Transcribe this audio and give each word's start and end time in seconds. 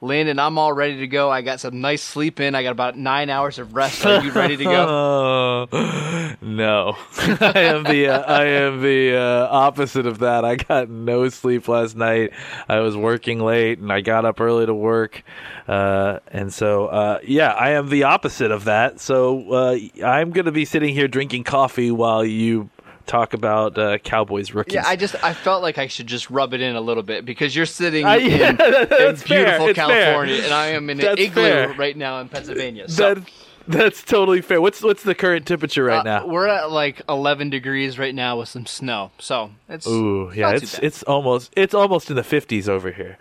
Landon, 0.00 0.38
I'm 0.38 0.58
all 0.58 0.72
ready 0.72 0.98
to 0.98 1.06
go. 1.06 1.30
I 1.30 1.42
got 1.42 1.60
some 1.60 1.80
nice 1.80 2.02
sleep 2.02 2.40
in. 2.40 2.54
I 2.54 2.62
got 2.62 2.72
about 2.72 2.96
nine 2.96 3.30
hours 3.30 3.58
of 3.58 3.74
rest. 3.74 4.04
Are 4.04 4.22
you 4.22 4.30
ready 4.32 4.56
to 4.56 4.64
go? 4.64 5.68
no, 6.42 6.96
I 7.18 7.52
am 7.60 7.84
the 7.84 8.08
uh, 8.08 8.20
I 8.20 8.44
am 8.44 8.82
the 8.82 9.16
uh, 9.16 9.48
opposite 9.50 10.06
of 10.06 10.18
that. 10.18 10.44
I 10.44 10.56
got 10.56 10.88
no 10.88 11.28
sleep 11.28 11.68
last 11.68 11.96
night. 11.96 12.32
I 12.68 12.80
was 12.80 12.96
working 12.96 13.40
late 13.40 13.78
and 13.78 13.92
I 13.92 14.00
got 14.00 14.24
up 14.24 14.40
early 14.40 14.66
to 14.66 14.74
work, 14.74 15.22
uh, 15.68 16.18
and 16.28 16.52
so 16.52 16.86
uh, 16.86 17.18
yeah, 17.24 17.52
I 17.52 17.70
am 17.70 17.88
the 17.88 18.04
opposite 18.04 18.50
of 18.50 18.64
that. 18.64 19.00
So 19.00 19.52
uh, 19.52 19.78
I'm 20.04 20.30
going 20.30 20.46
to 20.46 20.52
be 20.52 20.64
sitting 20.64 20.94
here 20.94 21.08
drinking 21.08 21.44
coffee 21.44 21.90
while 21.90 22.24
you 22.24 22.70
talk 23.06 23.34
about 23.34 23.78
uh, 23.78 23.98
Cowboys 23.98 24.52
rookies. 24.52 24.74
Yeah, 24.74 24.84
I 24.86 24.96
just 24.96 25.14
I 25.22 25.32
felt 25.34 25.62
like 25.62 25.78
I 25.78 25.86
should 25.86 26.06
just 26.06 26.30
rub 26.30 26.54
it 26.54 26.60
in 26.60 26.76
a 26.76 26.80
little 26.80 27.02
bit 27.02 27.24
because 27.24 27.54
you're 27.54 27.66
sitting 27.66 28.04
Uh, 28.04 28.16
in, 28.16 28.30
yeah, 28.30 28.50
in 28.50 28.56
fair. 28.56 29.12
beautiful 29.16 29.74
California, 29.74 30.36
fair. 30.36 30.44
and 30.44 30.52
I 30.54 30.66
am 30.68 30.88
in 30.90 30.98
an 31.00 31.04
That's 31.06 31.20
igloo 31.20 31.42
fair. 31.42 31.72
right 31.74 31.96
now 31.96 32.20
in 32.20 32.28
Pennsylvania. 32.28 32.88
So. 32.88 33.14
that 33.14 33.24
that's 33.66 34.02
totally 34.02 34.42
fair. 34.42 34.60
What's 34.60 34.82
what's 34.82 35.02
the 35.04 35.14
current 35.14 35.46
temperature 35.46 35.84
right 35.84 36.00
Uh, 36.00 36.02
now? 36.20 36.26
We're 36.26 36.48
at 36.48 36.70
like 36.70 37.00
11 37.08 37.48
degrees 37.48 37.98
right 37.98 38.14
now 38.14 38.38
with 38.38 38.50
some 38.50 38.66
snow, 38.66 39.10
so 39.18 39.52
it's 39.70 39.86
Ooh, 39.86 40.30
yeah, 40.34 40.50
it's 40.50 40.78
it's 40.80 41.02
almost 41.04 41.50
it's 41.56 41.72
almost 41.72 42.10
in 42.10 42.16
the 42.16 42.22
50s 42.22 42.68
over 42.68 42.90
here. 42.92 43.16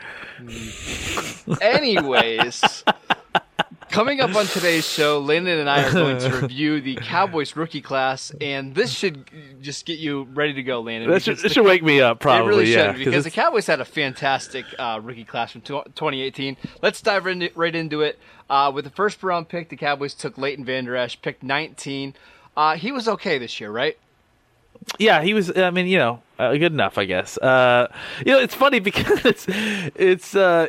Anyways, 1.61 2.61
coming 3.93 4.21
up 4.21 4.35
on 4.35 4.47
today's 4.47 4.87
show, 4.87 5.19
Landon 5.19 5.59
and 5.59 5.69
I 5.69 5.83
are 5.83 5.91
going 5.91 6.17
to 6.17 6.29
review 6.41 6.81
the 6.81 6.95
Cowboys 6.95 7.55
rookie 7.55 7.79
class, 7.79 8.31
and 8.41 8.73
this 8.73 8.91
should 8.91 9.29
just 9.61 9.85
get 9.85 9.99
you 9.99 10.23
ready 10.33 10.53
to 10.53 10.63
go, 10.63 10.81
Landon. 10.81 11.11
That 11.11 11.21
should, 11.21 11.37
the- 11.37 11.49
should 11.49 11.63
wake 11.63 11.83
me 11.83 12.01
up, 12.01 12.19
probably. 12.19 12.43
it 12.43 12.47
really 12.47 12.73
yeah, 12.73 12.93
should 12.93 13.05
because 13.05 13.23
the 13.23 13.31
Cowboys 13.31 13.67
had 13.67 13.79
a 13.79 13.85
fantastic 13.85 14.65
uh, 14.79 14.99
rookie 15.01 15.23
class 15.23 15.51
from 15.51 15.61
2018. 15.61 16.57
Let's 16.81 17.01
dive 17.01 17.27
in, 17.27 17.47
right 17.53 17.75
into 17.75 18.01
it. 18.01 18.19
Uh, 18.49 18.71
with 18.73 18.85
the 18.85 18.91
first 18.91 19.21
round 19.21 19.47
pick, 19.47 19.69
the 19.69 19.77
Cowboys 19.77 20.15
took 20.15 20.39
Leighton 20.39 20.65
Vander 20.65 20.95
Esch, 20.95 21.21
picked 21.21 21.43
19. 21.43 22.15
Uh, 22.57 22.75
he 22.75 22.91
was 22.91 23.07
okay 23.07 23.37
this 23.37 23.61
year, 23.61 23.71
right? 23.71 23.97
yeah, 24.97 25.21
he 25.21 25.33
was. 25.33 25.55
I 25.55 25.69
mean, 25.69 25.87
you 25.87 25.97
know, 25.97 26.21
uh, 26.49 26.57
good 26.57 26.73
enough, 26.73 26.97
I 26.97 27.05
guess. 27.05 27.37
Uh, 27.37 27.87
you 28.25 28.31
know, 28.31 28.39
it's 28.39 28.55
funny 28.55 28.79
because 28.91 29.25
it's, 29.25 29.45
it's 29.47 30.35
uh, 30.35 30.67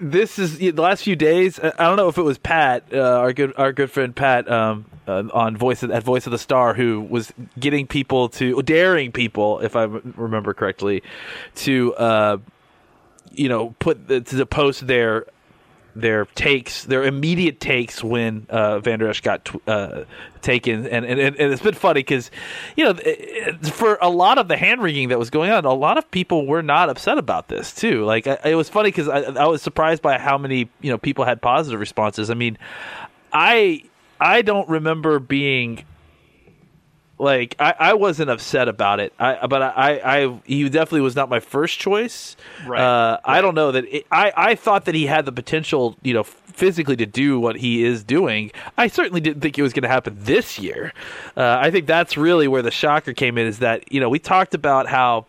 this 0.00 0.38
is 0.38 0.58
the 0.58 0.72
last 0.72 1.04
few 1.04 1.16
days. 1.16 1.58
I 1.58 1.72
I 1.78 1.84
don't 1.84 1.96
know 1.96 2.08
if 2.08 2.18
it 2.18 2.22
was 2.22 2.38
Pat, 2.38 2.84
uh, 2.92 2.98
our 2.98 3.32
good 3.32 3.52
our 3.56 3.72
good 3.72 3.90
friend 3.90 4.14
Pat, 4.14 4.50
um, 4.50 4.86
uh, 5.06 5.24
on 5.32 5.56
voice 5.56 5.82
of, 5.82 5.90
at 5.90 6.02
Voice 6.02 6.26
of 6.26 6.32
the 6.32 6.38
Star, 6.38 6.74
who 6.74 7.00
was 7.00 7.32
getting 7.58 7.86
people 7.86 8.28
to 8.30 8.62
daring 8.62 9.12
people, 9.12 9.60
if 9.60 9.76
I 9.76 9.84
remember 9.84 10.54
correctly, 10.54 11.02
to 11.56 11.94
uh, 11.94 12.38
you 13.32 13.48
know 13.48 13.74
put 13.78 14.08
the, 14.08 14.20
to 14.20 14.46
post 14.46 14.86
their 14.86 15.26
their 15.94 16.26
takes, 16.26 16.84
their 16.84 17.04
immediate 17.04 17.60
takes 17.60 18.02
when 18.02 18.46
uh, 18.50 18.80
Vander 18.80 19.08
Esch 19.08 19.20
got 19.20 19.48
uh, 19.68 20.04
taken, 20.42 20.86
and, 20.86 21.04
and 21.04 21.20
and 21.20 21.36
it's 21.36 21.62
been 21.62 21.74
funny 21.74 22.00
because 22.00 22.30
you 22.76 22.84
know 22.84 22.94
for 23.70 23.98
a 24.00 24.10
lot 24.10 24.38
of 24.38 24.48
the 24.48 24.56
hand 24.56 24.82
wringing 24.82 25.08
that 25.08 25.18
was 25.18 25.30
going 25.30 25.50
on, 25.50 25.64
a 25.64 25.72
lot 25.72 25.98
of 25.98 26.10
people 26.10 26.46
were 26.46 26.62
not 26.62 26.88
upset 26.88 27.18
about 27.18 27.48
this 27.48 27.74
too. 27.74 28.04
Like 28.04 28.26
I, 28.26 28.38
it 28.44 28.54
was 28.54 28.68
funny 28.68 28.88
because 28.88 29.08
I, 29.08 29.20
I 29.20 29.46
was 29.46 29.62
surprised 29.62 30.02
by 30.02 30.18
how 30.18 30.38
many 30.38 30.68
you 30.80 30.90
know 30.90 30.98
people 30.98 31.24
had 31.24 31.40
positive 31.40 31.80
responses. 31.80 32.30
I 32.30 32.34
mean, 32.34 32.58
I 33.32 33.84
I 34.20 34.42
don't 34.42 34.68
remember 34.68 35.18
being 35.18 35.84
like 37.18 37.54
I, 37.58 37.74
I 37.78 37.94
wasn't 37.94 38.30
upset 38.30 38.68
about 38.68 39.00
it. 39.00 39.12
I 39.18 39.46
but 39.46 39.62
I, 39.62 40.00
I 40.04 40.40
he 40.44 40.68
definitely 40.68 41.02
was 41.02 41.14
not 41.14 41.28
my 41.28 41.40
first 41.40 41.78
choice. 41.78 42.36
Right. 42.66 42.80
Uh, 42.80 43.18
I 43.24 43.40
don't 43.40 43.54
know 43.54 43.72
that 43.72 43.84
it, 43.84 44.06
I 44.10 44.32
I 44.36 44.54
thought 44.54 44.86
that 44.86 44.94
he 44.94 45.06
had 45.06 45.24
the 45.24 45.32
potential, 45.32 45.96
you 46.02 46.12
know, 46.14 46.24
physically 46.24 46.96
to 46.96 47.06
do 47.06 47.38
what 47.38 47.56
he 47.56 47.84
is 47.84 48.02
doing. 48.02 48.50
I 48.76 48.88
certainly 48.88 49.20
didn't 49.20 49.42
think 49.42 49.58
it 49.58 49.62
was 49.62 49.72
going 49.72 49.82
to 49.82 49.88
happen 49.88 50.16
this 50.18 50.58
year. 50.58 50.92
Uh, 51.36 51.58
I 51.60 51.70
think 51.70 51.86
that's 51.86 52.16
really 52.16 52.48
where 52.48 52.62
the 52.62 52.70
shocker 52.70 53.12
came 53.12 53.38
in. 53.38 53.46
Is 53.46 53.60
that 53.60 53.92
you 53.92 54.00
know 54.00 54.08
we 54.08 54.18
talked 54.18 54.54
about 54.54 54.88
how 54.88 55.26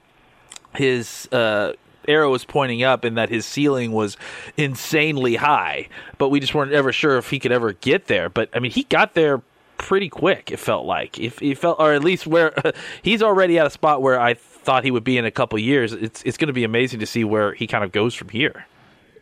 his 0.76 1.28
uh, 1.32 1.74
arrow 2.08 2.32
was 2.32 2.46
pointing 2.46 2.84
up 2.84 3.04
and 3.04 3.18
that 3.18 3.30
his 3.30 3.46
ceiling 3.46 3.92
was 3.92 4.18
insanely 4.58 5.36
high, 5.36 5.88
but 6.18 6.30
we 6.30 6.40
just 6.40 6.54
weren't 6.56 6.74
ever 6.74 6.92
sure 6.92 7.18
if 7.18 7.30
he 7.30 7.40
could 7.40 7.52
ever 7.52 7.74
get 7.74 8.08
there. 8.08 8.30
But 8.30 8.50
I 8.54 8.60
mean, 8.60 8.72
he 8.72 8.84
got 8.84 9.14
there 9.14 9.42
pretty 9.78 10.10
quick. 10.10 10.52
It 10.52 10.58
felt 10.58 10.86
like 10.86 11.20
if 11.20 11.40
he 11.40 11.54
felt, 11.54 11.80
or 11.80 11.94
at 11.94 12.04
least 12.04 12.28
where 12.28 12.54
he's 13.02 13.22
already 13.22 13.60
at 13.60 13.68
a 13.68 13.70
spot 13.70 14.02
where 14.02 14.20
I 14.20 14.34
thought 14.34 14.84
he 14.84 14.92
would 14.92 15.04
be 15.04 15.18
in 15.18 15.26
a 15.26 15.32
couple 15.32 15.58
years. 15.60 15.94
It's 15.94 16.22
it's 16.24 16.38
going 16.38 16.48
to 16.48 16.54
be 16.54 16.64
amazing 16.64 17.00
to 17.00 17.06
see 17.06 17.24
where 17.24 17.54
he 17.54 17.68
kind 17.68 17.84
of 17.84 17.92
goes 17.92 18.14
from 18.14 18.30
here. 18.30 18.66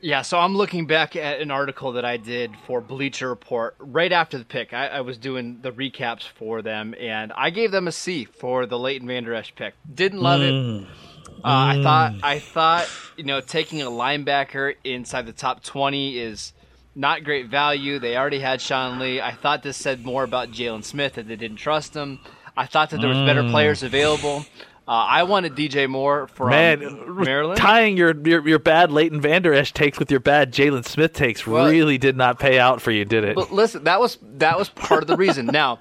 Yeah, 0.01 0.21
so 0.21 0.37
I'm 0.37 0.57
looking 0.57 0.85
back 0.85 1.15
at 1.15 1.39
an 1.39 1.49
article 1.49 1.93
that 1.93 2.03
I 2.03 2.17
did 2.17 2.57
for 2.67 2.81
Bleacher 2.81 3.29
Report 3.29 3.73
right 3.79 4.11
after 4.11 4.37
the 4.37 4.43
pick. 4.43 4.73
I, 4.73 4.87
I 4.87 5.01
was 5.01 5.17
doing 5.17 5.59
the 5.61 5.71
recaps 5.71 6.27
for 6.27 6.61
them, 6.61 6.93
and 6.99 7.31
I 7.31 7.51
gave 7.51 7.71
them 7.71 7.87
a 7.87 7.91
C 7.93 8.25
for 8.25 8.65
the 8.65 8.77
Leighton 8.77 9.07
Vander 9.07 9.33
Esch 9.33 9.55
pick. 9.55 9.75
Didn't 9.93 10.19
love 10.19 10.41
it. 10.41 10.87
Uh, 11.27 11.31
I 11.43 11.83
thought 11.83 12.13
I 12.21 12.39
thought 12.39 12.89
you 13.17 13.23
know 13.23 13.39
taking 13.41 13.81
a 13.81 13.85
linebacker 13.85 14.75
inside 14.83 15.25
the 15.25 15.33
top 15.33 15.63
20 15.63 16.17
is 16.17 16.53
not 16.95 17.23
great 17.23 17.47
value. 17.49 17.99
They 17.99 18.15
already 18.17 18.39
had 18.39 18.61
Sean 18.61 18.99
Lee. 18.99 19.19
I 19.21 19.31
thought 19.31 19.63
this 19.63 19.77
said 19.77 20.05
more 20.05 20.23
about 20.23 20.51
Jaylon 20.51 20.83
Smith 20.83 21.13
that 21.13 21.27
they 21.27 21.35
didn't 21.35 21.57
trust 21.57 21.93
him. 21.95 22.19
I 22.55 22.65
thought 22.67 22.91
that 22.91 22.99
there 23.01 23.09
was 23.09 23.17
better 23.19 23.43
players 23.49 23.81
available. 23.83 24.45
Uh, 24.85 24.91
I 24.91 25.23
wanted 25.23 25.55
DJ 25.55 25.89
Moore 25.89 26.27
from 26.27 26.49
Man, 26.49 27.15
Maryland. 27.23 27.57
tying 27.57 27.95
your, 27.95 28.13
your 28.27 28.45
your 28.45 28.59
bad 28.59 28.91
Leighton 28.91 29.21
Vander 29.21 29.53
Esch 29.53 29.71
takes 29.71 29.97
with 29.97 30.11
your 30.11 30.19
bad 30.19 30.51
Jaylon 30.51 30.85
Smith 30.85 31.13
takes 31.13 31.47
Well- 31.47 31.69
really 31.71 31.97
did 31.97 32.17
not 32.17 32.37
pay 32.37 32.59
out 32.59 32.81
for 32.81 32.91
you, 32.91 33.05
did 33.05 33.23
it? 33.23 33.35
But 33.35 33.51
listen, 33.53 33.85
that 33.85 33.99
was 34.01 34.17
that 34.21 34.57
was 34.59 34.67
part 34.69 35.01
of 35.01 35.07
the 35.07 35.15
reason. 35.15 35.45
Now, 35.45 35.79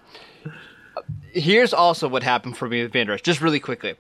here's 1.33 1.75
also 1.75 2.09
what 2.09 2.23
happened 2.23 2.57
for 2.57 2.69
me 2.69 2.83
with 2.83 2.93
Vander 2.93 3.13
Esch, 3.13 3.23
just 3.23 3.41
really 3.41 3.61
quickly. 3.61 3.95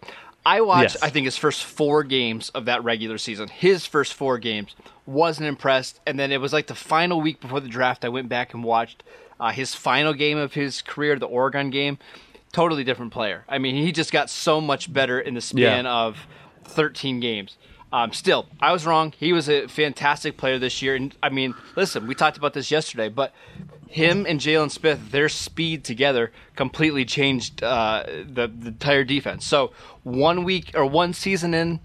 I 0.44 0.60
watched, 0.60 0.94
Yes. 0.96 1.02
I 1.02 1.10
think, 1.10 1.24
his 1.26 1.36
first 1.36 1.64
four 1.64 2.02
games 2.02 2.48
of 2.50 2.64
that 2.64 2.82
regular 2.82 3.18
season. 3.18 3.48
His 3.48 3.86
first 3.86 4.14
four 4.14 4.38
games 4.38 4.74
wasn't 5.06 5.46
impressed, 5.48 6.00
and 6.06 6.18
then 6.18 6.32
it 6.32 6.40
was 6.40 6.52
like 6.52 6.66
the 6.66 6.74
final 6.74 7.20
week 7.20 7.40
before 7.40 7.60
the 7.60 7.68
draft. 7.68 8.04
I 8.04 8.08
went 8.08 8.28
back 8.28 8.52
and 8.54 8.64
watched 8.64 9.02
uh, 9.38 9.50
his 9.50 9.74
final 9.74 10.12
game 10.14 10.38
of 10.38 10.54
his 10.54 10.82
career, 10.82 11.16
the 11.18 11.26
Oregon 11.26 11.70
game. 11.70 11.98
Totally 12.52 12.84
different 12.84 13.12
player. 13.12 13.44
I 13.48 13.58
mean, 13.58 13.76
he 13.76 13.92
just 13.92 14.12
got 14.12 14.28
so 14.30 14.60
much 14.60 14.92
better 14.92 15.18
in 15.20 15.34
the 15.34 15.40
span 15.40 15.84
Yeah. 15.84 15.92
of 15.94 16.26
13 16.64 17.18
games. 17.20 17.56
Um, 17.92 18.12
still, 18.12 18.46
I 18.60 18.72
was 18.72 18.86
wrong. 18.86 19.12
He 19.18 19.32
was 19.32 19.48
a 19.48 19.68
fantastic 19.68 20.36
player 20.38 20.58
this 20.58 20.80
year. 20.82 20.94
And 20.96 21.14
I 21.22 21.28
mean, 21.28 21.54
listen, 21.76 22.06
we 22.06 22.14
talked 22.14 22.36
about 22.38 22.52
this 22.54 22.70
yesterday, 22.70 23.08
but 23.08 23.34
him 23.92 24.24
and 24.26 24.40
Jaylon 24.40 24.70
Smith, 24.70 25.10
their 25.10 25.28
speed 25.28 25.84
together 25.84 26.32
completely 26.56 27.04
changed 27.04 27.62
uh, 27.62 28.04
the, 28.06 28.48
the 28.48 28.68
entire 28.68 29.04
defense. 29.04 29.46
So 29.46 29.72
one 30.02 30.44
week 30.44 30.70
or 30.74 30.86
one 30.86 31.12
season 31.12 31.52
in, 31.52 31.80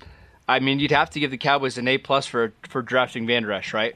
I 0.47 0.59
mean, 0.59 0.79
you'd 0.79 0.91
have 0.91 1.09
to 1.11 1.19
give 1.19 1.31
the 1.31 1.37
Cowboys 1.37 1.77
an 1.77 1.87
A 1.87 1.97
plus 1.97 2.25
for 2.25 2.53
for 2.69 2.81
drafting 2.81 3.27
Vander 3.27 3.51
Esch, 3.51 3.73
right? 3.73 3.93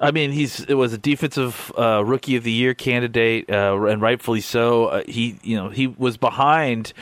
I 0.00 0.10
mean, 0.10 0.30
he's 0.32 0.60
it 0.60 0.74
was 0.74 0.92
a 0.92 0.98
defensive 0.98 1.70
uh, 1.76 2.02
rookie 2.04 2.36
of 2.36 2.44
the 2.44 2.52
year 2.52 2.72
candidate, 2.72 3.50
uh, 3.50 3.78
and 3.82 4.00
rightfully 4.00 4.40
so. 4.40 4.86
Uh, 4.86 5.02
he, 5.06 5.38
you 5.42 5.56
know, 5.56 5.68
he 5.68 5.86
was 5.86 6.16
behind 6.16 6.92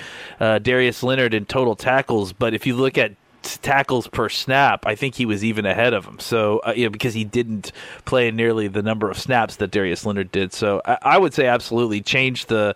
uh, 0.41 0.59
Darius 0.59 1.03
Leonard 1.03 1.35
in 1.35 1.45
total 1.45 1.77
tackles, 1.77 2.33
but 2.33 2.55
if 2.55 2.67
you 2.67 2.75
look 2.75 2.99
at 2.99 3.13
tackles 3.59 4.07
per 4.09 4.29
snap, 4.29 4.87
I 4.87 4.95
think 4.95 5.15
he 5.15 5.27
was 5.27 5.45
even 5.45 5.67
ahead 5.67 5.95
of 5.95 6.05
him. 6.05 6.19
So, 6.19 6.59
uh, 6.59 6.73
you 6.77 6.85
know, 6.85 6.91
because 6.91 7.15
he 7.15 7.25
didn't 7.25 7.73
play 8.05 8.31
nearly 8.31 8.69
the 8.69 8.83
number 8.83 9.11
of 9.11 9.19
snaps 9.19 9.57
that 9.57 9.71
Darius 9.71 10.05
Leonard 10.05 10.33
did. 10.33 10.53
So, 10.53 10.81
I, 10.85 10.99
I 11.03 11.19
would 11.19 11.35
say 11.35 11.47
absolutely 11.47 12.01
change 12.01 12.47
the 12.47 12.75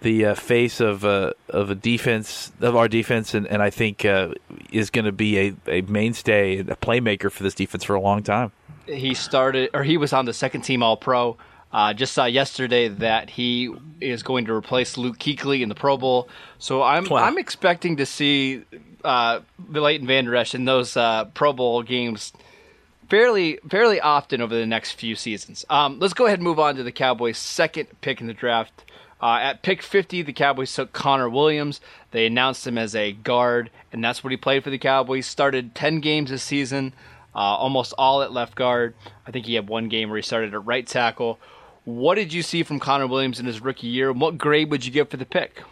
the 0.00 0.26
uh, 0.26 0.34
face 0.34 0.80
of 0.80 1.04
uh, 1.04 1.32
of 1.48 1.70
a 1.70 1.74
defense 1.74 2.52
of 2.60 2.76
our 2.76 2.88
defense, 2.88 3.34
and, 3.34 3.46
and 3.46 3.62
I 3.62 3.70
think 3.70 4.04
uh, 4.04 4.34
is 4.70 4.90
going 4.90 5.04
to 5.04 5.12
be 5.12 5.38
a, 5.38 5.54
a 5.66 5.80
mainstay, 5.82 6.58
a 6.58 6.76
playmaker 6.76 7.30
for 7.30 7.42
this 7.42 7.54
defense 7.54 7.84
for 7.84 7.94
a 7.94 8.00
long 8.00 8.22
time. 8.22 8.52
He 8.86 9.14
started, 9.14 9.70
or 9.74 9.82
he 9.82 9.96
was 9.96 10.12
on 10.12 10.26
the 10.26 10.32
second 10.32 10.62
team 10.62 10.82
All 10.82 10.96
Pro. 10.96 11.36
Uh, 11.72 11.92
just 11.92 12.14
saw 12.14 12.24
yesterday 12.24 12.88
that 12.88 13.28
he 13.28 13.74
is 14.00 14.22
going 14.22 14.46
to 14.46 14.52
replace 14.54 14.96
Luke 14.96 15.18
Kuechly 15.18 15.60
in 15.60 15.68
the 15.68 15.74
Pro 15.74 15.96
Bowl. 15.96 16.28
So 16.58 16.82
I'm 16.82 17.04
wow. 17.06 17.24
I'm 17.24 17.36
expecting 17.36 17.96
to 17.96 18.06
see 18.06 18.64
uh, 19.06 19.40
Leighton 19.68 20.06
Vander 20.06 20.34
Esch 20.34 20.54
in 20.54 20.64
those 20.64 20.96
uh, 20.96 21.26
Pro 21.26 21.52
Bowl 21.52 21.82
games 21.82 22.32
fairly 23.08 23.58
fairly 23.68 24.00
often 24.00 24.40
over 24.40 24.54
the 24.54 24.66
next 24.66 24.92
few 24.92 25.14
seasons. 25.14 25.64
Um, 25.70 25.98
let's 25.98 26.14
go 26.14 26.26
ahead 26.26 26.38
and 26.38 26.44
move 26.44 26.58
on 26.58 26.76
to 26.76 26.82
the 26.82 26.92
Cowboys' 26.92 27.38
second 27.38 27.88
pick 28.00 28.20
in 28.20 28.26
the 28.26 28.34
draft. 28.34 28.84
Uh, 29.20 29.38
at 29.40 29.62
pick 29.62 29.80
50, 29.80 30.22
the 30.22 30.32
Cowboys 30.32 30.74
took 30.74 30.92
Connor 30.92 31.30
Williams. 31.30 31.80
They 32.10 32.26
announced 32.26 32.66
him 32.66 32.76
as 32.76 32.94
a 32.94 33.12
guard, 33.12 33.70
and 33.90 34.04
that's 34.04 34.22
what 34.22 34.30
he 34.30 34.36
played 34.36 34.62
for 34.62 34.70
the 34.70 34.78
Cowboys. 34.78 35.26
Started 35.26 35.74
10 35.74 36.00
games 36.00 36.30
this 36.30 36.42
season, 36.42 36.92
uh, 37.34 37.38
almost 37.38 37.94
all 37.96 38.20
at 38.22 38.32
left 38.32 38.54
guard. 38.54 38.94
I 39.26 39.30
think 39.30 39.46
he 39.46 39.54
had 39.54 39.68
one 39.68 39.88
game 39.88 40.10
where 40.10 40.18
he 40.18 40.22
started 40.22 40.52
at 40.52 40.66
right 40.66 40.86
tackle. 40.86 41.38
What 41.84 42.16
did 42.16 42.32
you 42.32 42.42
see 42.42 42.62
from 42.62 42.78
Connor 42.78 43.06
Williams 43.06 43.40
in 43.40 43.46
his 43.46 43.60
rookie 43.60 43.86
year? 43.86 44.12
What 44.12 44.36
grade 44.36 44.70
would 44.70 44.84
you 44.84 44.92
give 44.92 45.08
for 45.08 45.16
the 45.16 45.24
pick? 45.24 45.62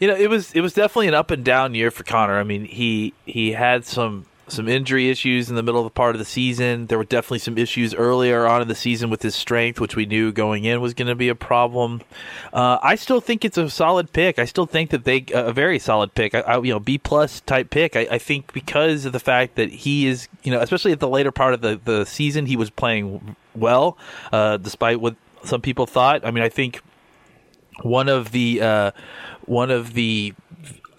You 0.00 0.08
know, 0.08 0.16
it 0.16 0.28
was 0.28 0.52
it 0.52 0.62
was 0.62 0.72
definitely 0.72 1.08
an 1.08 1.14
up 1.14 1.30
and 1.30 1.44
down 1.44 1.74
year 1.74 1.90
for 1.90 2.04
Connor. 2.04 2.38
I 2.38 2.42
mean, 2.42 2.64
he 2.64 3.12
he 3.26 3.52
had 3.52 3.84
some 3.84 4.26
some 4.48 4.68
injury 4.68 5.08
issues 5.08 5.48
in 5.48 5.56
the 5.56 5.62
middle 5.62 5.80
of 5.80 5.84
the 5.84 5.90
part 5.90 6.14
of 6.14 6.18
the 6.18 6.24
season. 6.24 6.86
There 6.86 6.98
were 6.98 7.04
definitely 7.04 7.38
some 7.40 7.56
issues 7.56 7.94
earlier 7.94 8.46
on 8.46 8.62
in 8.62 8.68
the 8.68 8.74
season 8.74 9.10
with 9.10 9.22
his 9.22 9.34
strength, 9.34 9.80
which 9.80 9.96
we 9.96 10.06
knew 10.06 10.32
going 10.32 10.64
in 10.64 10.80
was 10.80 10.94
going 10.94 11.08
to 11.08 11.14
be 11.14 11.28
a 11.28 11.34
problem. 11.34 12.00
Uh, 12.52 12.78
I 12.82 12.96
still 12.96 13.20
think 13.20 13.44
it's 13.44 13.58
a 13.58 13.70
solid 13.70 14.12
pick. 14.12 14.38
I 14.38 14.44
still 14.44 14.66
think 14.66 14.90
that 14.90 15.04
they 15.04 15.24
a 15.32 15.52
very 15.52 15.78
solid 15.78 16.14
pick. 16.14 16.34
I, 16.34 16.40
I, 16.40 16.60
you 16.60 16.72
know, 16.72 16.80
B 16.80 16.98
plus 16.98 17.40
type 17.42 17.70
pick. 17.70 17.96
I, 17.96 18.08
I, 18.12 18.18
think 18.18 18.52
because 18.52 19.04
of 19.04 19.12
the 19.12 19.20
fact 19.20 19.56
that 19.56 19.70
he 19.70 20.06
is, 20.06 20.28
you 20.42 20.50
know, 20.50 20.60
especially 20.60 20.92
at 20.92 21.00
the 21.00 21.08
later 21.08 21.30
part 21.30 21.54
of 21.54 21.60
the 21.60 21.80
the 21.82 22.04
season, 22.04 22.46
he 22.46 22.56
was 22.56 22.70
playing 22.70 23.36
well, 23.54 23.96
uh, 24.32 24.56
despite 24.56 25.00
what 25.00 25.16
some 25.44 25.60
people 25.60 25.86
thought. 25.86 26.24
I 26.24 26.30
mean, 26.30 26.42
I 26.42 26.48
think 26.48 26.80
one 27.82 28.08
of 28.08 28.32
the 28.32 28.60
uh, 28.60 28.90
one 29.50 29.72
of 29.72 29.94
the 29.94 30.32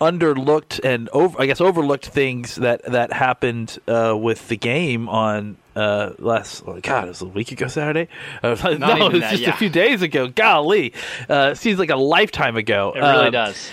underlooked 0.02 0.84
and 0.84 1.08
over, 1.10 1.42
I 1.42 1.46
guess 1.46 1.62
overlooked 1.62 2.08
things 2.08 2.56
that 2.56 2.84
that 2.84 3.14
happened 3.14 3.80
uh, 3.88 4.18
with 4.20 4.50
the 4.50 4.58
game 4.58 5.08
on 5.08 5.58
uh, 5.74 6.12
last 6.20 6.64
oh 6.68 6.78
God, 6.82 7.06
it 7.06 7.08
was 7.08 7.22
a 7.22 7.28
week 7.28 7.54
ago 7.54 7.68
Saturday. 7.68 8.12
Uh, 8.44 8.50
no, 8.78 9.08
it 9.08 9.14
was 9.14 9.22
that, 9.22 9.32
just 9.32 9.44
yeah. 9.44 9.52
a 9.52 9.56
few 9.56 9.70
days 9.70 10.02
ago. 10.02 10.28
Golly, 10.28 10.94
uh, 11.30 11.54
seems 11.54 11.80
like 11.80 11.92
a 11.92 11.96
lifetime 11.96 12.58
ago. 12.58 12.92
It 12.94 13.00
really 13.00 13.28
um, 13.28 13.32
does 13.32 13.72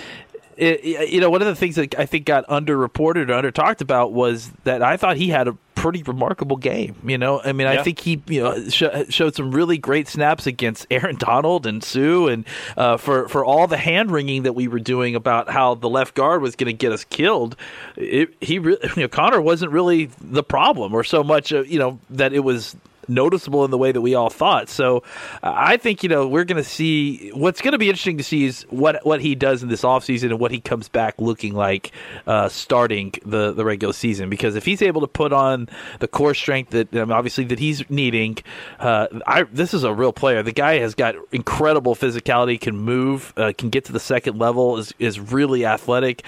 it, 0.58 1.10
you 1.10 1.20
know, 1.20 1.30
one 1.30 1.40
of 1.40 1.46
the 1.46 1.54
things 1.54 1.76
that 1.76 1.98
I 1.98 2.04
think 2.04 2.26
got 2.26 2.46
underreported 2.48 3.30
or 3.30 3.34
under 3.34 3.50
talked 3.50 3.80
about 3.80 4.12
was 4.12 4.50
that 4.64 4.82
I 4.82 4.96
thought 4.96 5.16
he 5.16 5.28
had 5.28 5.48
a 5.48 5.56
pretty 5.78 6.02
remarkable 6.02 6.56
game. 6.56 6.96
You 7.04 7.18
know, 7.18 7.40
I 7.42 7.52
mean, 7.52 7.66
yeah. 7.66 7.80
I 7.80 7.82
think 7.82 8.00
he 8.00 8.22
you 8.26 8.42
know 8.42 8.68
sh- 8.68 9.10
showed 9.10 9.34
some 9.34 9.52
really 9.52 9.78
great 9.78 10.08
snaps 10.08 10.46
against 10.46 10.86
Aaron 10.90 11.16
Donald 11.16 11.66
and 11.66 11.82
Suh, 11.82 12.26
and 12.26 12.44
uh, 12.76 12.96
for 12.96 13.28
for 13.28 13.44
all 13.44 13.66
the 13.66 13.76
hand 13.76 14.10
wringing 14.10 14.42
that 14.42 14.54
we 14.54 14.68
were 14.68 14.80
doing 14.80 15.14
about 15.14 15.50
how 15.50 15.74
the 15.74 15.88
left 15.88 16.14
guard 16.14 16.42
was 16.42 16.56
going 16.56 16.66
to 16.66 16.72
get 16.72 16.92
us 16.92 17.04
killed, 17.04 17.56
it, 17.96 18.34
he 18.40 18.58
re- 18.58 18.78
you 18.96 19.02
know 19.02 19.08
Connor 19.08 19.40
wasn't 19.40 19.72
really 19.72 20.06
the 20.20 20.42
problem, 20.42 20.94
or 20.94 21.04
so 21.04 21.22
much 21.22 21.52
uh, 21.52 21.62
you 21.62 21.78
know 21.78 21.98
that 22.10 22.32
it 22.32 22.40
was 22.40 22.76
noticeable 23.08 23.64
in 23.64 23.70
the 23.70 23.78
way 23.78 23.92
that 23.92 24.00
we 24.00 24.14
all 24.14 24.30
thought. 24.30 24.68
So 24.68 24.98
uh, 25.42 25.52
I 25.54 25.76
think 25.76 26.02
you 26.02 26.08
know 26.08 26.26
we're 26.26 26.44
going 26.44 26.62
to 26.62 26.68
see 26.68 27.30
what's 27.30 27.60
going 27.60 27.72
to 27.72 27.78
be 27.78 27.88
interesting 27.88 28.18
to 28.18 28.24
see 28.24 28.44
is 28.44 28.62
what 28.70 29.04
what 29.04 29.20
he 29.20 29.34
does 29.34 29.62
in 29.62 29.68
this 29.68 29.82
offseason 29.82 30.24
and 30.24 30.38
what 30.38 30.50
he 30.50 30.60
comes 30.60 30.88
back 30.88 31.14
looking 31.18 31.54
like 31.54 31.92
uh, 32.26 32.48
starting 32.48 33.12
the 33.24 33.52
the 33.52 33.64
regular 33.64 33.92
season. 33.92 34.28
Because 34.28 34.56
if 34.56 34.64
he's 34.64 34.82
able 34.82 35.00
to 35.00 35.06
put 35.06 35.32
on 35.32 35.68
the 36.00 36.08
core 36.08 36.34
strength 36.34 36.70
that 36.70 36.94
um, 36.96 37.12
obviously 37.12 37.44
that 37.44 37.58
he's 37.58 37.88
needing, 37.90 38.38
uh, 38.78 39.08
I 39.26 39.44
this 39.44 39.74
is 39.74 39.84
a 39.84 39.92
real 39.92 40.12
player. 40.12 40.42
The 40.42 40.52
guy 40.52 40.78
has 40.78 40.94
got 40.94 41.14
incredible 41.32 41.94
physicality, 41.94 42.60
can 42.60 42.76
move, 42.76 43.32
uh, 43.36 43.52
can 43.56 43.70
get 43.70 43.84
to 43.86 43.92
the 43.92 44.00
second 44.00 44.38
level, 44.38 44.78
is 44.78 44.92
is 44.98 45.18
really 45.18 45.64
athletic. 45.64 46.22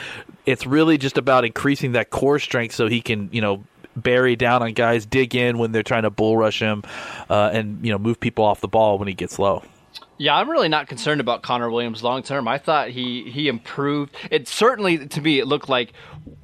It's 0.46 0.66
really 0.66 0.98
just 0.98 1.18
about 1.18 1.44
increasing 1.44 1.92
that 1.92 2.10
core 2.10 2.38
strength 2.38 2.74
so 2.74 2.88
he 2.88 3.00
can 3.00 3.28
you 3.32 3.40
know 3.40 3.64
bury 4.02 4.36
down 4.36 4.62
on 4.62 4.72
guys, 4.72 5.06
dig 5.06 5.34
in 5.34 5.58
when 5.58 5.72
they're 5.72 5.82
trying 5.82 6.02
to 6.02 6.10
bull 6.10 6.36
rush 6.36 6.60
him, 6.60 6.82
uh, 7.28 7.50
and 7.52 7.84
you 7.84 7.92
know 7.92 7.98
move 7.98 8.20
people 8.20 8.44
off 8.44 8.60
the 8.60 8.68
ball 8.68 8.98
when 8.98 9.08
he 9.08 9.14
gets 9.14 9.38
low. 9.38 9.62
Yeah, 10.20 10.36
I'm 10.36 10.50
really 10.50 10.68
not 10.68 10.86
concerned 10.86 11.22
about 11.22 11.42
Connor 11.42 11.70
Williams 11.70 12.02
long 12.02 12.22
term. 12.22 12.46
I 12.46 12.58
thought 12.58 12.90
he 12.90 13.30
he 13.30 13.48
improved. 13.48 14.14
It 14.30 14.48
certainly 14.48 15.06
to 15.06 15.20
me 15.22 15.38
it 15.38 15.46
looked 15.46 15.70
like 15.70 15.94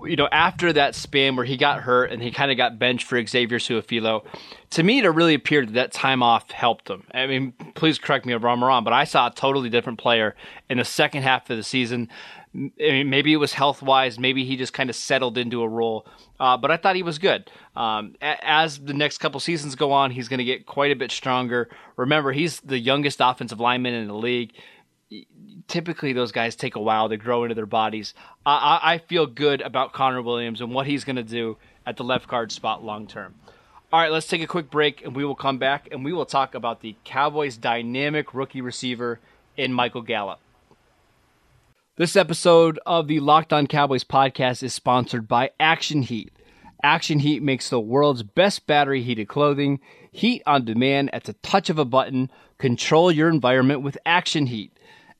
you 0.02 0.16
know 0.16 0.28
after 0.32 0.72
that 0.72 0.94
span 0.94 1.36
where 1.36 1.44
he 1.44 1.58
got 1.58 1.82
hurt 1.82 2.10
and 2.10 2.22
he 2.22 2.30
kind 2.30 2.50
of 2.50 2.56
got 2.56 2.78
benched 2.78 3.06
for 3.06 3.22
Xavier 3.24 3.58
Su'a-Filo. 3.58 4.24
To 4.70 4.82
me, 4.82 5.00
it 5.00 5.08
really 5.08 5.34
appeared 5.34 5.68
that, 5.68 5.74
that 5.74 5.92
time 5.92 6.22
off 6.22 6.50
helped 6.50 6.88
him. 6.88 7.04
I 7.12 7.26
mean, 7.26 7.52
please 7.74 7.98
correct 7.98 8.24
me 8.24 8.32
if 8.32 8.42
I'm 8.42 8.64
wrong, 8.64 8.82
but 8.82 8.94
I 8.94 9.04
saw 9.04 9.26
a 9.26 9.30
totally 9.30 9.68
different 9.68 9.98
player 9.98 10.34
in 10.70 10.78
the 10.78 10.84
second 10.84 11.22
half 11.22 11.50
of 11.50 11.58
the 11.58 11.62
season. 11.62 12.08
Maybe 12.56 13.34
it 13.34 13.36
was 13.36 13.52
health 13.52 13.82
wise. 13.82 14.18
Maybe 14.18 14.46
he 14.46 14.56
just 14.56 14.72
kind 14.72 14.88
of 14.88 14.96
settled 14.96 15.36
into 15.36 15.62
a 15.62 15.68
role. 15.68 16.06
Uh, 16.40 16.56
but 16.56 16.70
I 16.70 16.78
thought 16.78 16.96
he 16.96 17.02
was 17.02 17.18
good. 17.18 17.50
Um, 17.76 18.14
as 18.20 18.78
the 18.78 18.94
next 18.94 19.18
couple 19.18 19.40
seasons 19.40 19.74
go 19.74 19.92
on, 19.92 20.10
he's 20.10 20.28
going 20.28 20.38
to 20.38 20.44
get 20.44 20.64
quite 20.64 20.90
a 20.90 20.96
bit 20.96 21.10
stronger. 21.10 21.68
Remember, 21.96 22.32
he's 22.32 22.60
the 22.60 22.78
youngest 22.78 23.20
offensive 23.20 23.60
lineman 23.60 23.92
in 23.92 24.06
the 24.06 24.14
league. 24.14 24.52
Typically, 25.68 26.14
those 26.14 26.32
guys 26.32 26.56
take 26.56 26.76
a 26.76 26.80
while 26.80 27.10
to 27.10 27.18
grow 27.18 27.44
into 27.44 27.54
their 27.54 27.66
bodies. 27.66 28.14
I, 28.46 28.80
I 28.82 28.98
feel 28.98 29.26
good 29.26 29.60
about 29.60 29.92
Connor 29.92 30.22
Williams 30.22 30.62
and 30.62 30.72
what 30.72 30.86
he's 30.86 31.04
going 31.04 31.16
to 31.16 31.22
do 31.22 31.58
at 31.84 31.98
the 31.98 32.04
left 32.04 32.26
guard 32.26 32.52
spot 32.52 32.82
long 32.82 33.06
term. 33.06 33.34
All 33.92 34.00
right, 34.00 34.10
let's 34.10 34.26
take 34.26 34.42
a 34.42 34.46
quick 34.46 34.70
break 34.70 35.04
and 35.04 35.14
we 35.14 35.24
will 35.24 35.36
come 35.36 35.58
back 35.58 35.88
and 35.92 36.04
we 36.04 36.12
will 36.12 36.26
talk 36.26 36.54
about 36.54 36.80
the 36.80 36.96
Cowboys' 37.04 37.56
dynamic 37.56 38.34
rookie 38.34 38.60
receiver 38.60 39.20
in 39.56 39.72
Michael 39.72 40.02
Gallup. 40.02 40.40
This 41.98 42.14
episode 42.14 42.78
of 42.84 43.08
the 43.08 43.20
Locked 43.20 43.54
On 43.54 43.66
Cowboys 43.66 44.04
podcast 44.04 44.62
is 44.62 44.74
sponsored 44.74 45.26
by 45.26 45.52
Action 45.58 46.02
Heat. 46.02 46.30
Action 46.82 47.20
Heat 47.20 47.42
makes 47.42 47.70
the 47.70 47.80
world's 47.80 48.22
best 48.22 48.66
battery 48.66 49.02
heated 49.02 49.28
clothing. 49.28 49.80
Heat 50.12 50.42
on 50.44 50.66
demand 50.66 51.08
at 51.14 51.24
the 51.24 51.32
touch 51.32 51.70
of 51.70 51.78
a 51.78 51.86
button. 51.86 52.30
Control 52.58 53.10
your 53.10 53.30
environment 53.30 53.80
with 53.80 53.96
Action 54.04 54.48
Heat. 54.48 54.76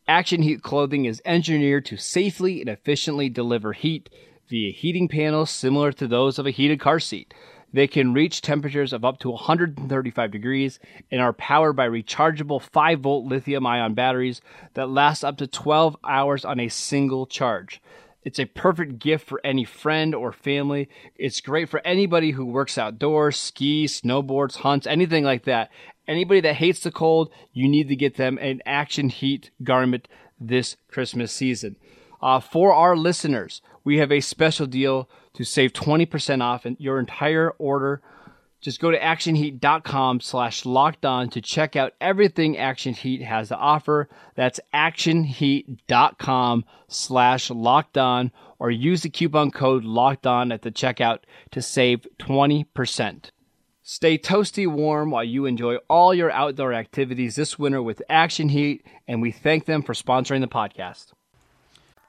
Action 0.07 0.43
Heat 0.43 0.63
clothing 0.63 1.07
is 1.07 1.23
engineered 1.25 1.87
to 1.87 1.97
safely 1.97 2.61
and 2.61 2.69
efficiently 2.69 3.31
deliver 3.31 3.73
heat 3.73 4.11
via 4.47 4.71
heating 4.71 5.09
panels 5.09 5.51
similar 5.51 5.93
to 5.93 6.07
those 6.07 6.39
of 6.39 6.47
a 6.47 6.51
heated 6.51 6.79
car 6.79 7.01
seat. 7.01 7.33
They 7.77 7.87
can 7.87 8.15
reach 8.15 8.41
temperatures 8.41 8.95
of 8.95 9.05
up 9.05 9.19
to 9.19 9.29
135 9.29 10.31
degrees 10.31 10.81
and 11.11 11.21
are 11.21 11.35
powered 11.35 11.77
by 11.77 11.87
rechargeable 11.87 12.63
5 12.63 13.01
volt 13.01 13.27
lithium 13.27 13.67
ion 13.67 13.93
batteries 13.93 14.41
that 14.73 14.89
last 14.89 15.23
up 15.23 15.37
to 15.37 15.47
12 15.47 15.95
hours 16.03 16.47
on 16.47 16.59
a 16.59 16.71
single 16.71 17.27
charge. 17.27 17.83
It's 18.25 18.39
a 18.39 18.47
perfect 18.47 18.99
gift 18.99 19.29
for 19.29 19.43
any 19.45 19.65
friend 19.65 20.15
or 20.15 20.33
family. 20.33 20.89
It's 21.17 21.43
great 21.43 21.69
for 21.69 21.87
anybody 21.87 22.31
who 22.31 22.47
works 22.47 22.79
outdoors, 22.79 23.37
skis, 23.37 24.01
snowboards, 24.01 24.57
hunts, 24.57 24.87
anything 24.87 25.25
like 25.25 25.45
that. 25.45 25.71
Anybody 26.09 26.41
that 26.41 26.55
hates 26.55 26.81
the 26.81 26.91
cold, 26.91 27.31
you 27.53 27.69
need 27.69 27.89
to 27.89 27.95
get 27.95 28.17
them 28.17 28.39
an 28.39 28.63
Action 28.65 29.11
Heat 29.11 29.51
garment 29.63 30.09
this 30.41 30.79
Christmas 30.89 31.31
season. 31.31 31.77
Uh, 32.23 32.41
for 32.41 32.73
our 32.73 32.97
listeners, 32.97 33.61
we 33.85 33.99
have 33.99 34.11
a 34.11 34.21
special 34.21 34.67
deal 34.67 35.11
to 35.37 35.45
save 35.45 35.73
20% 35.73 36.43
off 36.43 36.67
your 36.79 36.99
entire 36.99 37.51
order. 37.53 38.03
Just 38.61 38.81
go 38.81 38.91
to 38.91 38.99
actionheat.com 38.99 40.21
slash 40.21 40.65
locked 40.65 41.05
on 41.05 41.29
to 41.31 41.41
check 41.43 41.77
out 41.77 41.93
everything 42.01 42.57
Action 42.57 42.95
Heat 42.95 43.23
has 43.23 43.49
to 43.49 43.57
offer. 43.57 44.09
That's 44.35 44.59
actionheat.com 44.75 46.65
slash 46.89 47.51
locked 47.51 47.99
on 47.99 48.33
or 48.59 48.71
use 48.71 49.03
the 49.03 49.11
coupon 49.11 49.51
code 49.51 49.85
locked 49.85 50.27
on 50.27 50.51
at 50.51 50.63
the 50.63 50.73
checkout 50.73 51.19
to 51.51 51.61
save 51.61 52.07
20%. 52.19 53.31
Stay 53.83 54.19
toasty 54.19 54.67
warm 54.67 55.11
while 55.11 55.23
you 55.23 55.45
enjoy 55.47 55.77
all 55.89 56.13
your 56.13 56.31
outdoor 56.31 56.73
activities 56.73 57.37
this 57.37 57.59
winter 57.59 57.83
with 57.83 58.03
Action 58.09 58.49
Heat, 58.49 58.85
and 59.07 59.23
we 59.23 59.31
thank 59.31 59.67
them 59.67 59.83
for 59.83 59.93
sponsoring 59.93 60.41
the 60.41 60.49
podcast. 60.49 61.13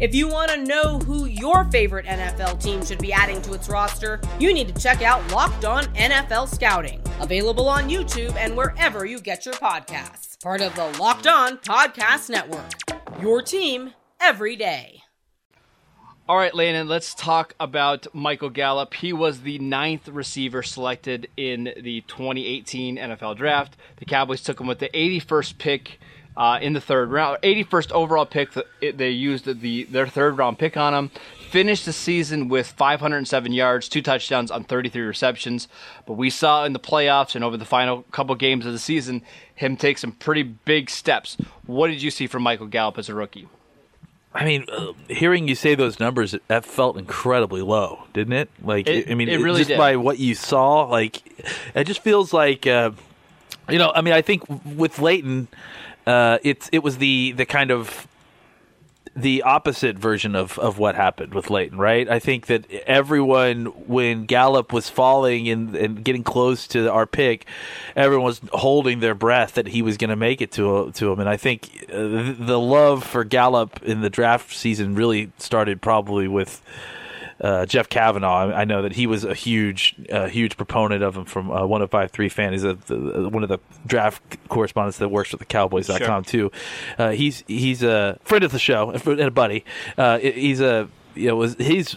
If 0.00 0.14
you 0.14 0.28
want 0.28 0.50
to 0.50 0.56
know 0.56 0.98
who 1.00 1.26
your 1.26 1.64
favorite 1.64 2.06
NFL 2.06 2.62
team 2.62 2.82
should 2.82 3.00
be 3.00 3.12
adding 3.12 3.42
to 3.42 3.52
its 3.52 3.68
roster, 3.68 4.18
you 4.38 4.54
need 4.54 4.74
to 4.74 4.82
check 4.82 5.02
out 5.02 5.30
Locked 5.30 5.66
On 5.66 5.84
NFL 5.94 6.48
Scouting, 6.48 7.02
available 7.20 7.68
on 7.68 7.90
YouTube 7.90 8.34
and 8.36 8.56
wherever 8.56 9.04
you 9.04 9.20
get 9.20 9.44
your 9.44 9.56
podcasts. 9.56 10.40
Part 10.42 10.62
of 10.62 10.74
the 10.74 10.86
Locked 10.98 11.26
On 11.26 11.58
Podcast 11.58 12.30
Network. 12.30 12.70
Your 13.20 13.42
team 13.42 13.92
every 14.18 14.56
day. 14.56 15.02
All 16.26 16.36
right, 16.38 16.54
Landon, 16.54 16.88
let's 16.88 17.12
talk 17.12 17.54
about 17.60 18.06
Michael 18.14 18.48
Gallup. 18.48 18.94
He 18.94 19.12
was 19.12 19.42
the 19.42 19.58
ninth 19.58 20.08
receiver 20.08 20.62
selected 20.62 21.28
in 21.36 21.74
the 21.78 22.00
2018 22.08 22.96
NFL 22.96 23.36
Draft. 23.36 23.76
The 23.96 24.06
Cowboys 24.06 24.40
took 24.42 24.60
him 24.60 24.66
with 24.66 24.78
the 24.78 24.88
81st 24.94 25.58
pick 25.58 25.98
uh, 26.36 26.58
in 26.60 26.72
the 26.72 26.80
third 26.80 27.10
round, 27.10 27.38
81st 27.42 27.92
overall 27.92 28.26
pick. 28.26 28.50
They 28.80 29.10
used 29.10 29.44
the 29.60 29.84
their 29.84 30.06
third 30.06 30.38
round 30.38 30.58
pick 30.58 30.76
on 30.76 30.94
him. 30.94 31.10
Finished 31.50 31.84
the 31.84 31.92
season 31.92 32.48
with 32.48 32.68
507 32.68 33.52
yards, 33.52 33.88
two 33.88 34.02
touchdowns 34.02 34.52
on 34.52 34.62
33 34.62 35.02
receptions. 35.02 35.66
But 36.06 36.12
we 36.12 36.30
saw 36.30 36.64
in 36.64 36.72
the 36.72 36.78
playoffs 36.78 37.34
and 37.34 37.42
over 37.42 37.56
the 37.56 37.64
final 37.64 38.04
couple 38.12 38.36
games 38.36 38.66
of 38.66 38.72
the 38.72 38.78
season 38.78 39.22
him 39.60 39.76
take 39.76 39.98
some 39.98 40.12
pretty 40.12 40.42
big 40.42 40.88
steps. 40.88 41.36
What 41.66 41.88
did 41.88 42.02
you 42.02 42.10
see 42.10 42.26
from 42.26 42.42
Michael 42.42 42.66
Gallup 42.66 42.96
as 42.98 43.08
a 43.08 43.14
rookie? 43.14 43.46
I 44.32 44.44
mean, 44.44 44.64
uh, 44.70 44.92
hearing 45.08 45.48
you 45.48 45.54
say 45.54 45.74
those 45.74 45.98
numbers, 45.98 46.34
that 46.46 46.64
felt 46.64 46.96
incredibly 46.96 47.62
low, 47.62 48.04
didn't 48.12 48.32
it? 48.34 48.50
Like, 48.62 48.88
it, 48.88 49.10
I 49.10 49.14
mean, 49.14 49.28
it 49.28 49.40
really 49.40 49.60
just 49.60 49.68
did. 49.68 49.78
by 49.78 49.96
what 49.96 50.18
you 50.18 50.34
saw, 50.34 50.84
like, 50.84 51.20
it 51.74 51.84
just 51.84 52.00
feels 52.00 52.32
like, 52.32 52.66
uh, 52.66 52.92
you 53.68 53.78
know, 53.78 53.92
I 53.94 54.02
mean, 54.02 54.14
I 54.14 54.22
think 54.22 54.44
with 54.64 54.98
Leighton, 55.00 55.48
uh, 56.06 56.38
it's 56.42 56.68
it 56.72 56.82
was 56.82 56.98
the 56.98 57.32
the 57.32 57.46
kind 57.46 57.70
of 57.70 58.06
the 59.16 59.42
opposite 59.42 59.98
version 59.98 60.36
of, 60.36 60.58
of 60.58 60.78
what 60.78 60.94
happened 60.94 61.34
with 61.34 61.50
Leighton, 61.50 61.78
right? 61.78 62.08
I 62.08 62.20
think 62.20 62.46
that 62.46 62.70
everyone, 62.86 63.66
when 63.66 64.24
Gallup 64.24 64.72
was 64.72 64.88
falling 64.88 65.48
and, 65.48 65.74
and 65.74 66.04
getting 66.04 66.22
close 66.22 66.68
to 66.68 66.90
our 66.90 67.06
pick, 67.06 67.46
everyone 67.96 68.24
was 68.24 68.40
holding 68.52 69.00
their 69.00 69.14
breath 69.14 69.54
that 69.54 69.66
he 69.66 69.82
was 69.82 69.96
going 69.96 70.10
to 70.10 70.16
make 70.16 70.40
it 70.40 70.52
to 70.52 70.92
to 70.92 71.12
him. 71.12 71.18
And 71.18 71.28
I 71.28 71.36
think 71.36 71.86
uh, 71.92 72.34
the 72.38 72.58
love 72.58 73.04
for 73.04 73.24
Gallup 73.24 73.82
in 73.82 74.00
the 74.00 74.10
draft 74.10 74.54
season 74.54 74.94
really 74.94 75.32
started 75.38 75.82
probably 75.82 76.28
with 76.28 76.62
uh, 77.40 77.66
Jeff 77.66 77.88
Cavanaugh. 77.88 78.52
I, 78.52 78.64
know 78.64 78.82
that 78.82 78.92
he 78.92 79.06
was 79.06 79.24
a 79.24 79.34
huge, 79.34 79.94
uh, 80.10 80.28
huge 80.28 80.56
proponent 80.56 81.02
of 81.02 81.16
him 81.16 81.24
from 81.24 81.50
uh, 81.50 81.66
1053 81.66 82.28
fan. 82.28 82.52
He's 82.52 82.64
a, 82.64 82.74
the, 82.74 83.28
one 83.28 83.42
of 83.42 83.48
the 83.48 83.58
draft 83.86 84.22
correspondents 84.48 84.98
that 84.98 85.08
works 85.08 85.32
with 85.32 85.38
the 85.38 85.46
Cowboys.com 85.46 85.98
sure. 85.98 86.22
too. 86.22 86.52
Uh, 86.98 87.10
he's 87.10 87.44
he's 87.46 87.82
a 87.82 88.18
friend 88.24 88.44
of 88.44 88.52
the 88.52 88.58
show 88.58 88.90
and 89.06 89.20
a 89.20 89.30
buddy. 89.30 89.64
Uh, 89.96 90.18
he's 90.18 90.60
a 90.60 90.88
you 91.14 91.28
know 91.28 91.36
was 91.36 91.56
he's 91.56 91.96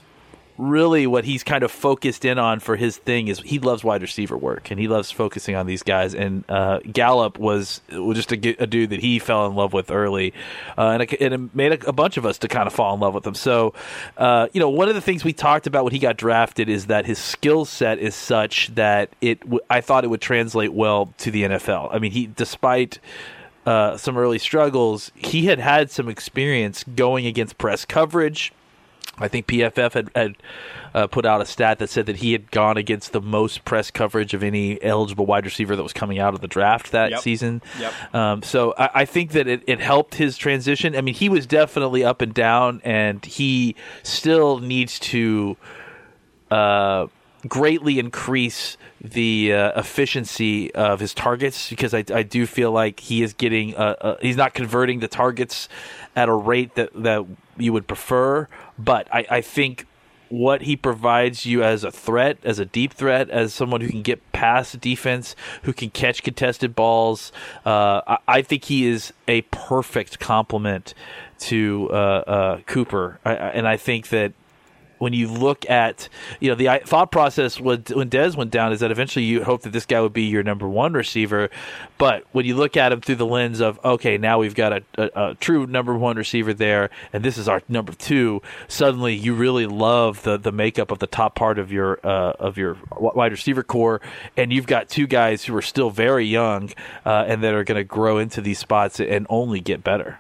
really 0.58 1.08
what 1.08 1.26
he's 1.26 1.44
kind 1.44 1.64
of 1.64 1.72
focused 1.72 2.26
in 2.26 2.38
on 2.38 2.60
for 2.60 2.76
his 2.76 2.98
thing 2.98 3.28
is 3.28 3.40
he 3.40 3.60
loves 3.60 3.84
wide 3.84 4.02
receiver 4.02 4.38
work 4.38 4.70
and 4.70 4.80
he 4.80 4.88
loves 4.88 5.10
focusing 5.10 5.56
on 5.56 5.66
these 5.66 5.84
guys. 5.84 6.14
And 6.14 6.44
uh, 6.50 6.80
Gallup 6.80 7.40
was, 7.40 7.82
just 7.90 8.32
a, 8.32 8.62
a, 8.62 8.68
dude 8.68 8.92
that 8.92 9.00
he 9.00 9.20
fell 9.20 9.48
in 9.48 9.56
love 9.56 9.74
with 9.74 9.90
early, 9.90 10.34
uh, 10.78 10.90
and, 10.90 11.04
it, 11.04 11.22
and, 11.22 11.34
it, 11.34 11.56
made 11.56 11.72
a, 11.72 11.90
a, 11.90 11.92
bunch 11.92 12.18
of 12.18 12.26
us 12.26 12.38
to 12.40 12.48
kind 12.48 12.68
of 12.68 12.74
fall 12.74 12.94
in 12.94 13.00
love 13.00 13.14
with 13.14 13.26
him. 13.26 13.36
So, 13.36 13.74
uh, 14.18 14.48
you 14.54 14.60
know, 14.60 14.70
one 14.70 14.90
of 14.90 14.96
the 14.96 15.02
things 15.02 15.24
we 15.24 15.34
talked 15.34 15.68
about 15.68 15.84
when 15.84 15.94
he 15.94 16.00
got 16.00 16.18
drafted 16.18 16.70
is 16.70 16.88
that 16.88 17.06
his 17.06 17.18
skill 17.18 17.66
set 17.66 18.00
is 18.00 18.16
such 18.16 18.74
that 18.76 19.10
it. 19.22 19.40
W- 19.42 19.62
I 19.70 19.82
thought 19.82 20.04
it 20.04 20.08
would 20.08 20.22
translate 20.22 20.74
well 20.74 21.14
to 21.20 21.32
the 21.32 21.44
NFL. 21.44 21.94
I 21.94 22.00
mean, 22.00 22.12
he 22.12 22.28
despite. 22.28 23.00
Uh, 23.66 23.96
some 23.96 24.18
early 24.18 24.40
struggles. 24.40 25.10
He 25.16 25.46
had 25.46 25.58
had 25.58 25.90
some 25.90 26.10
experience 26.10 26.84
going 26.84 27.26
against 27.26 27.58
press 27.58 27.86
coverage, 27.86 28.52
I 29.20 29.28
think 29.28 29.46
PFF 29.46 29.94
had, 29.94 30.10
had 30.16 30.36
uh, 30.94 31.08
put 31.08 31.26
out 31.26 31.40
a 31.40 31.46
stat 31.46 31.80
that 31.80 31.90
said 31.90 32.08
that 32.08 32.18
he 32.18 32.32
had 32.32 32.50
gone 32.50 32.78
against 32.78 33.14
the 33.14 33.22
most 33.22 33.64
press 33.64 33.92
coverage 33.92 34.34
of 34.34 34.42
any 34.42 34.82
eligible 34.82 35.26
wide 35.26 35.46
receiver 35.46 35.76
that 35.76 35.84
was 35.84 35.94
coming 35.94 36.18
out 36.18 36.34
of 36.34 36.42
the 36.42 36.48
draft 36.48 36.92
that 36.92 37.12
yep. 37.12 37.20
season. 37.20 37.62
Yep. 37.80 38.16
Um, 38.16 38.44
so 38.44 38.74
I, 38.78 38.90
I, 38.96 39.06
think 39.06 39.32
that 39.32 39.48
it, 39.48 39.64
it, 39.68 39.80
helped 39.80 40.16
his 40.16 40.36
transition. 40.36 40.96
I 40.96 41.02
mean, 41.02 41.14
he 41.14 41.30
was 41.30 41.46
definitely 41.46 42.04
up 42.04 42.22
and 42.22 42.34
down, 42.34 42.82
and 42.84 43.24
he 43.24 43.76
still 44.02 44.58
needs 44.58 44.98
to 45.00 45.58
uh, 46.50 47.08
greatly 47.48 48.00
increase 48.00 48.78
the 49.02 49.54
uh, 49.54 49.80
efficiency 49.80 50.74
of 50.74 51.00
his 51.00 51.14
targets 51.14 51.70
because 51.70 51.94
I, 51.94 52.04
I, 52.14 52.24
do 52.24 52.46
feel 52.46 52.72
like 52.72 53.02
he 53.02 53.22
is 53.22 53.34
getting 53.34 53.76
uh, 53.76 53.96
uh, 54.00 54.16
he's 54.22 54.38
not 54.38 54.54
converting 54.54 55.02
the 55.02 55.10
targets 55.10 55.68
at 56.16 56.30
a 56.30 56.34
rate 56.34 56.76
that 56.76 56.92
that 57.04 57.26
you 57.58 57.74
would 57.74 57.88
prefer. 57.88 58.48
But 58.78 59.08
I, 59.14 59.26
I 59.30 59.42
think 59.42 59.86
what 60.34 60.64
he 60.64 60.76
provides 60.76 61.46
you 61.46 61.62
as 61.62 61.84
a 61.84 61.92
threat, 61.92 62.40
as 62.44 62.58
a 62.58 62.66
deep 62.66 62.92
threat, 62.92 63.30
as 63.30 63.54
someone 63.54 63.82
who 63.82 63.90
can 63.90 64.02
get 64.02 64.32
past 64.32 64.82
defense, 64.82 65.36
who 65.62 65.72
can 65.72 65.92
catch 65.92 66.24
contested 66.24 66.76
balls. 66.76 67.32
Uh, 67.64 68.02
I, 68.08 68.18
I, 68.28 68.42
think 68.42 68.66
he 68.66 68.88
is 68.88 69.14
a 69.28 69.42
perfect 69.44 70.20
complement 70.20 70.96
to 71.40 71.88
uh, 71.92 71.96
uh, 71.96 72.60
Cooper, 72.66 73.20
I, 73.24 73.34
and 73.36 73.68
I 73.68 73.78
think 73.78 74.10
that 74.10 74.34
when 74.98 75.14
you 75.14 75.28
look 75.28 75.70
at 75.70 76.10
you 76.40 76.50
know 76.50 76.56
the 76.56 76.82
thought 76.86 77.12
process 77.12 77.60
when 77.60 77.84
when 77.94 78.10
Dez 78.10 78.36
went 78.36 78.52
down 78.52 78.72
is 78.72 78.80
that 78.80 78.92
eventually 78.92 79.26
you 79.26 79.44
hope 79.44 79.64
that 79.64 79.72
this 79.72 79.86
guy 79.86 80.02
would 80.02 80.14
be 80.14 80.24
your 80.24 80.44
number 80.44 80.68
one 80.68 80.94
receiver, 80.94 81.50
but 81.98 82.26
when 82.32 82.46
you 82.46 82.56
look 82.56 82.78
at 82.78 82.92
him 82.92 83.02
through 83.02 83.16
the 83.16 83.26
lens 83.26 83.60
of 83.60 83.84
okay 83.84 84.18
now 84.18 84.40
we've 84.40 84.56
got 84.56 84.74
a, 84.74 84.84
a, 84.98 85.30
a 85.32 85.36
true 85.36 85.66
number 85.68 85.96
one 85.96 86.18
receiver 86.18 86.54
there 86.54 86.90
and 87.12 87.24
this 87.24 87.38
is 87.38 87.48
our 87.48 87.62
number 87.68 87.94
two, 87.94 88.42
suddenly 88.68 89.14
you 89.14 89.34
really 89.34 89.66
love 89.66 90.24
the 90.24 90.38
the 90.38 90.52
makeup 90.52 90.92
of 90.92 91.00
the 91.00 91.08
top 91.08 91.36
part 91.36 91.60
of 91.60 91.72
your 91.72 92.00
uh, 92.04 92.34
of 92.40 92.58
your 92.58 92.78
wide 92.98 93.32
receiver 93.32 93.64
corps, 93.64 94.02
and 94.38 94.52
you've 94.52 94.68
got 94.68 94.90
two 94.90 95.08
guys 95.08 95.44
who 95.44 95.56
are 95.56 95.62
still 95.62 95.90
very 95.90 96.26
young 96.26 96.72
uh, 97.06 97.26
and 97.28 97.44
that 97.44 97.54
are 97.54 97.64
going 97.64 97.78
to 97.78 97.84
grow 97.84 98.18
into 98.18 98.42
these 98.42 98.60
spots 98.60 99.00
and 99.00 99.26
only 99.30 99.60
get 99.60 99.84
better. 99.84 100.20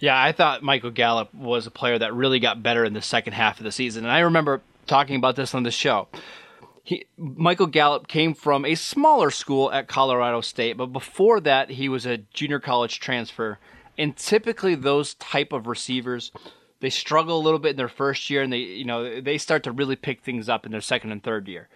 Yeah, 0.00 0.20
I 0.20 0.32
thought 0.32 0.62
Michael 0.62 0.90
Gallup 0.90 1.32
was 1.34 1.66
a 1.66 1.70
player 1.70 1.98
that 1.98 2.14
really 2.14 2.40
got 2.40 2.62
better 2.62 2.84
in 2.86 2.94
the 2.94 3.02
second 3.02 3.34
half 3.34 3.58
of 3.58 3.64
the 3.64 3.72
season. 3.72 4.04
And 4.04 4.12
I 4.12 4.20
remember 4.20 4.62
talking 4.86 5.16
about 5.16 5.36
this 5.36 5.54
on 5.54 5.62
the 5.62 5.70
show. 5.70 6.08
He, 6.82 7.04
Michael 7.18 7.66
Gallup 7.66 8.08
came 8.08 8.32
from 8.32 8.64
a 8.64 8.74
smaller 8.74 9.30
school 9.30 9.70
at 9.70 9.88
Colorado 9.88 10.40
State, 10.40 10.78
but 10.78 10.86
before 10.86 11.38
that, 11.40 11.70
he 11.70 11.88
was 11.90 12.06
a 12.06 12.18
junior 12.32 12.58
college 12.58 12.98
transfer. 12.98 13.58
And 13.98 14.16
typically, 14.16 14.74
those 14.74 15.14
type 15.14 15.52
of 15.52 15.66
receivers, 15.66 16.32
they 16.80 16.88
struggle 16.88 17.38
a 17.38 17.44
little 17.44 17.58
bit 17.58 17.72
in 17.72 17.76
their 17.76 17.86
first 17.86 18.30
year, 18.30 18.40
and 18.40 18.50
they, 18.50 18.58
you 18.58 18.86
know, 18.86 19.20
they 19.20 19.36
start 19.36 19.62
to 19.64 19.72
really 19.72 19.96
pick 19.96 20.22
things 20.22 20.48
up 20.48 20.64
in 20.64 20.72
their 20.72 20.80
second 20.80 21.12
and 21.12 21.22
third 21.22 21.46
year. 21.46 21.68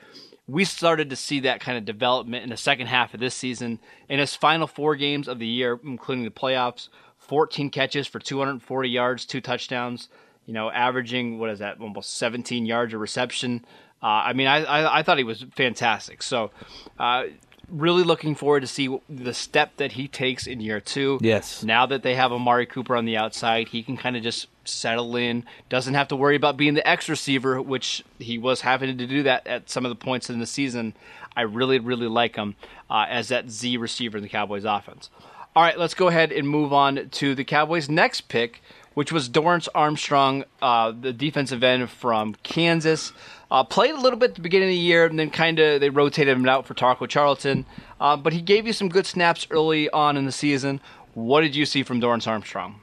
We 0.47 0.65
started 0.65 1.11
to 1.11 1.17
see 1.17 1.41
that 1.41 1.61
kind 1.61 1.77
of 1.77 1.85
development 1.85 2.45
in 2.45 2.51
the 2.51 2.57
second 2.57 2.87
half 2.87 3.13
of 3.13 3.21
this 3.21 3.35
season. 3.35 3.81
In 4.09 4.19
his 4.19 4.35
final 4.35 4.67
four 4.67 4.97
games 4.97 5.29
of 5.29 5.39
the 5.39 5.47
year, 5.47 5.79
including 5.85 6.25
the 6.25 6.31
playoffs, 6.31 6.89
14 7.27 7.71
catches 7.71 8.07
for 8.07 8.19
240 8.19 8.89
yards, 8.89 9.25
two 9.25 9.41
touchdowns. 9.41 10.09
You 10.47 10.53
know, 10.53 10.71
averaging 10.71 11.39
what 11.39 11.51
is 11.51 11.61
that? 11.61 11.81
Almost 11.81 12.19
17 12.19 12.67
yards 12.67 12.93
a 12.93 12.99
reception. 12.99 13.65
Uh, 14.03 14.07
I 14.07 14.33
mean, 14.35 14.47
I, 14.47 14.65
I, 14.65 14.99
I 14.99 15.03
thought 15.03 15.17
he 15.17 15.25
was 15.25 15.47
fantastic. 15.57 16.23
So, 16.23 16.51
uh, 16.99 17.25
really 17.71 18.03
looking 18.03 18.35
forward 18.35 18.61
to 18.61 18.67
see 18.67 18.99
the 19.09 19.33
step 19.33 19.77
that 19.79 19.93
he 19.93 20.07
takes 20.07 20.47
in 20.47 20.61
year 20.61 20.81
two. 20.81 21.19
Yes. 21.23 21.63
Now 21.65 21.87
that 21.87 22.03
they 22.03 22.15
have 22.15 22.31
Amari 22.31 22.67
Cooper 22.67 22.95
on 22.97 23.07
the 23.07 23.17
outside, 23.17 23.69
he 23.69 23.83
can 23.83 23.97
kind 23.97 24.17
of 24.17 24.23
just 24.23 24.49
settle 24.65 25.17
in. 25.17 25.45
Doesn't 25.71 25.95
have 25.95 26.09
to 26.09 26.17
worry 26.17 26.37
about 26.37 26.59
being 26.59 26.75
the 26.75 26.87
X 26.87 27.09
receiver, 27.09 27.63
which 27.63 28.05
he 28.19 28.37
was 28.37 28.61
having 28.61 28.97
to 28.97 29.07
do 29.07 29.23
that 29.23 29.47
at 29.47 29.71
some 29.71 29.87
of 29.87 29.89
the 29.89 29.97
points 29.97 30.29
in 30.29 30.39
the 30.39 30.47
season. 30.47 30.95
I 31.37 31.43
really, 31.43 31.79
really 31.79 32.07
like 32.07 32.37
him 32.37 32.57
uh, 32.91 33.07
as 33.09 33.29
that 33.29 33.51
Z 33.51 33.77
receiver 33.79 34.19
in 34.19 34.23
the 34.23 34.29
Cowboys 34.29 34.65
offense. 34.65 35.11
All 35.57 35.63
right, 35.63 35.79
let's 35.79 35.95
go 35.95 36.09
ahead 36.09 36.33
and 36.33 36.49
move 36.49 36.73
on 36.73 37.11
to 37.11 37.37
the 37.37 37.45
Cowboys' 37.45 37.89
next 37.89 38.23
pick, 38.23 38.61
which 38.95 39.13
was 39.13 39.29
Dorrance 39.29 39.69
Armstrong, 39.73 40.43
uh, 40.61 40.91
the 40.91 41.13
defensive 41.13 41.63
end 41.63 41.89
from 41.91 42.35
Kansas. 42.43 43.13
Uh, 43.53 43.63
played 43.63 43.95
a 43.95 44.01
little 44.01 44.19
bit 44.19 44.31
at 44.31 44.35
the 44.35 44.43
beginning 44.43 44.71
of 44.71 44.73
the 44.73 44.79
year, 44.79 45.07
and 45.07 45.17
then 45.17 45.31
kind 45.31 45.61
of 45.61 45.81
they 45.81 45.91
rotated 45.91 46.37
him 46.37 46.49
out 46.49 46.67
for 46.67 46.75
Taco 46.75 47.07
Charlton. 47.07 47.67
Uh, 48.01 48.17
but 48.17 48.33
he 48.33 48.43
gave 48.43 48.67
you 48.67 48.73
some 48.73 48.89
good 48.89 49.07
snaps 49.07 49.47
early 49.49 49.89
on 49.91 50.17
in 50.17 50.25
the 50.25 50.33
season. 50.33 50.81
What 51.15 51.43
did 51.43 51.55
you 51.55 51.67
see 51.67 51.85
from 51.85 52.01
Dorrance 52.01 52.27
Armstrong? 52.27 52.81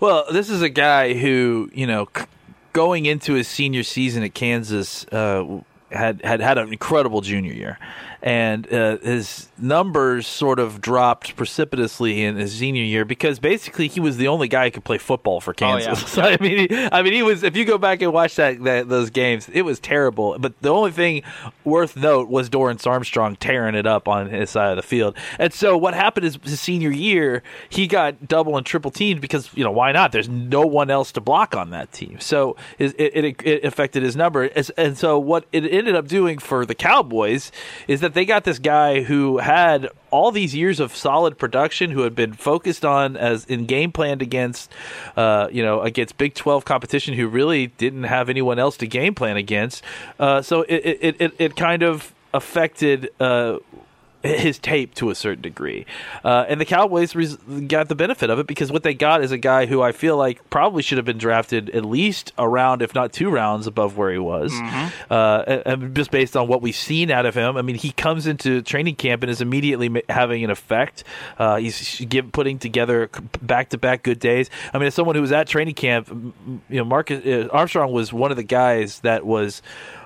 Well, 0.00 0.24
this 0.32 0.48
is 0.48 0.62
a 0.62 0.70
guy 0.70 1.12
who, 1.12 1.68
you 1.74 1.86
know, 1.86 2.08
going 2.72 3.04
into 3.04 3.34
his 3.34 3.46
senior 3.46 3.82
season 3.82 4.22
at 4.22 4.32
Kansas, 4.32 5.04
uh, 5.08 5.60
had, 5.90 6.22
had 6.24 6.40
had 6.40 6.56
an 6.56 6.72
incredible 6.72 7.20
junior 7.20 7.52
year 7.52 7.78
and 8.24 8.72
uh, 8.72 8.96
his 9.02 9.50
numbers 9.58 10.26
sort 10.26 10.58
of 10.58 10.80
dropped 10.80 11.36
precipitously 11.36 12.24
in 12.24 12.36
his 12.36 12.54
senior 12.54 12.82
year 12.82 13.04
because 13.04 13.38
basically 13.38 13.86
he 13.86 14.00
was 14.00 14.16
the 14.16 14.28
only 14.28 14.48
guy 14.48 14.64
who 14.64 14.70
could 14.70 14.84
play 14.84 14.96
football 14.96 15.42
for 15.42 15.52
Kansas. 15.52 16.00
yeah. 16.00 16.06
so, 16.06 16.22
I 16.22 16.38
mean, 16.40 16.70
he, 16.70 16.88
I 16.90 17.02
mean, 17.02 17.12
he 17.12 17.22
was. 17.22 17.42
If 17.42 17.54
you 17.54 17.66
go 17.66 17.76
back 17.76 18.00
and 18.00 18.14
watch 18.14 18.36
that, 18.36 18.64
that 18.64 18.88
those 18.88 19.10
games, 19.10 19.50
it 19.52 19.60
was 19.60 19.78
terrible. 19.78 20.38
But 20.38 20.58
the 20.62 20.70
only 20.70 20.90
thing 20.90 21.22
worth 21.64 21.98
note 21.98 22.30
was 22.30 22.48
Dorrance 22.48 22.86
Armstrong 22.86 23.36
tearing 23.36 23.74
it 23.74 23.86
up 23.86 24.08
on 24.08 24.30
his 24.30 24.48
side 24.48 24.70
of 24.70 24.76
the 24.76 24.82
field. 24.82 25.18
And 25.38 25.52
so 25.52 25.76
what 25.76 25.92
happened 25.92 26.24
is 26.24 26.38
his 26.42 26.60
senior 26.60 26.90
year, 26.90 27.42
he 27.68 27.86
got 27.86 28.26
double 28.26 28.56
and 28.56 28.64
triple 28.64 28.90
teamed 28.90 29.20
because 29.20 29.50
you 29.54 29.64
know 29.64 29.70
why 29.70 29.92
not? 29.92 30.12
There's 30.12 30.30
no 30.30 30.62
one 30.62 30.90
else 30.90 31.12
to 31.12 31.20
block 31.20 31.54
on 31.54 31.68
that 31.70 31.92
team, 31.92 32.20
so 32.20 32.56
it 32.78 32.98
it, 32.98 33.42
it 33.42 33.64
affected 33.64 34.02
his 34.02 34.16
number. 34.16 34.44
And 34.78 34.96
so 34.96 35.18
what 35.18 35.44
it 35.52 35.66
ended 35.66 35.94
up 35.94 36.08
doing 36.08 36.38
for 36.38 36.64
the 36.64 36.74
Cowboys 36.74 37.52
is 37.86 38.00
that 38.00 38.13
they 38.14 38.24
got 38.24 38.44
this 38.44 38.58
guy 38.58 39.02
who 39.02 39.38
had 39.38 39.88
all 40.10 40.30
these 40.30 40.54
years 40.54 40.80
of 40.80 40.94
solid 40.94 41.36
production, 41.36 41.90
who 41.90 42.02
had 42.02 42.14
been 42.14 42.32
focused 42.32 42.84
on 42.84 43.16
as 43.16 43.44
in 43.44 43.66
game 43.66 43.92
planned 43.92 44.22
against, 44.22 44.70
uh, 45.16 45.48
you 45.52 45.62
know, 45.62 45.82
against 45.82 46.16
Big 46.16 46.34
Twelve 46.34 46.64
competition, 46.64 47.14
who 47.14 47.28
really 47.28 47.66
didn't 47.66 48.04
have 48.04 48.28
anyone 48.28 48.58
else 48.58 48.76
to 48.78 48.86
game 48.86 49.14
plan 49.14 49.36
against. 49.36 49.82
Uh, 50.18 50.40
so 50.40 50.62
it 50.62 50.76
it, 50.76 51.16
it 51.20 51.34
it 51.38 51.56
kind 51.56 51.82
of 51.82 52.14
affected. 52.32 53.10
Uh, 53.20 53.58
his 54.24 54.58
tape 54.58 54.94
to 54.94 55.10
a 55.10 55.14
certain 55.14 55.42
degree. 55.42 55.84
Uh, 56.24 56.46
and 56.48 56.60
the 56.60 56.64
Cowboys 56.64 57.14
res- 57.14 57.36
got 57.68 57.88
the 57.88 57.94
benefit 57.94 58.30
of 58.30 58.38
it 58.38 58.46
because 58.46 58.72
what 58.72 58.82
they 58.82 58.94
got 58.94 59.22
is 59.22 59.30
a 59.32 59.38
guy 59.38 59.66
who 59.66 59.82
I 59.82 59.92
feel 59.92 60.16
like 60.16 60.48
probably 60.50 60.82
should 60.82 60.98
have 60.98 61.04
been 61.04 61.18
drafted 61.18 61.70
at 61.70 61.84
least 61.84 62.32
a 62.38 62.48
round, 62.48 62.80
if 62.82 62.94
not 62.94 63.12
two 63.12 63.28
rounds 63.30 63.66
above 63.66 63.96
where 63.96 64.10
he 64.10 64.18
was. 64.18 64.52
Uh, 65.10 65.44
and, 65.46 65.62
and 65.66 65.96
just 65.96 66.10
based 66.10 66.36
on 66.36 66.48
what 66.48 66.62
we've 66.62 66.74
seen 66.74 67.10
out 67.10 67.26
of 67.26 67.34
him, 67.34 67.56
I 67.56 67.62
mean, 67.62 67.76
he 67.76 67.92
comes 67.92 68.26
into 68.26 68.62
training 68.62 68.96
camp 68.96 69.22
and 69.22 69.30
is 69.30 69.40
immediately 69.40 69.88
ma- 69.88 70.00
having 70.08 70.42
an 70.42 70.50
effect. 70.50 71.04
Uh, 71.38 71.56
he's 71.56 72.00
give, 72.08 72.32
putting 72.32 72.58
together 72.58 73.10
back 73.42 73.68
to 73.70 73.78
back 73.78 74.02
good 74.02 74.18
days. 74.18 74.48
I 74.72 74.78
mean, 74.78 74.86
as 74.86 74.94
someone 74.94 75.16
who 75.16 75.20
was 75.20 75.32
at 75.32 75.46
training 75.46 75.74
camp, 75.74 76.08
you 76.08 76.78
know, 76.78 76.84
Marcus 76.84 77.24
uh, 77.24 77.48
Armstrong 77.52 77.92
was 77.92 78.12
one 78.12 78.30
of 78.30 78.36
the 78.36 78.42
guys 78.42 79.00
that 79.00 79.26
was 79.26 79.60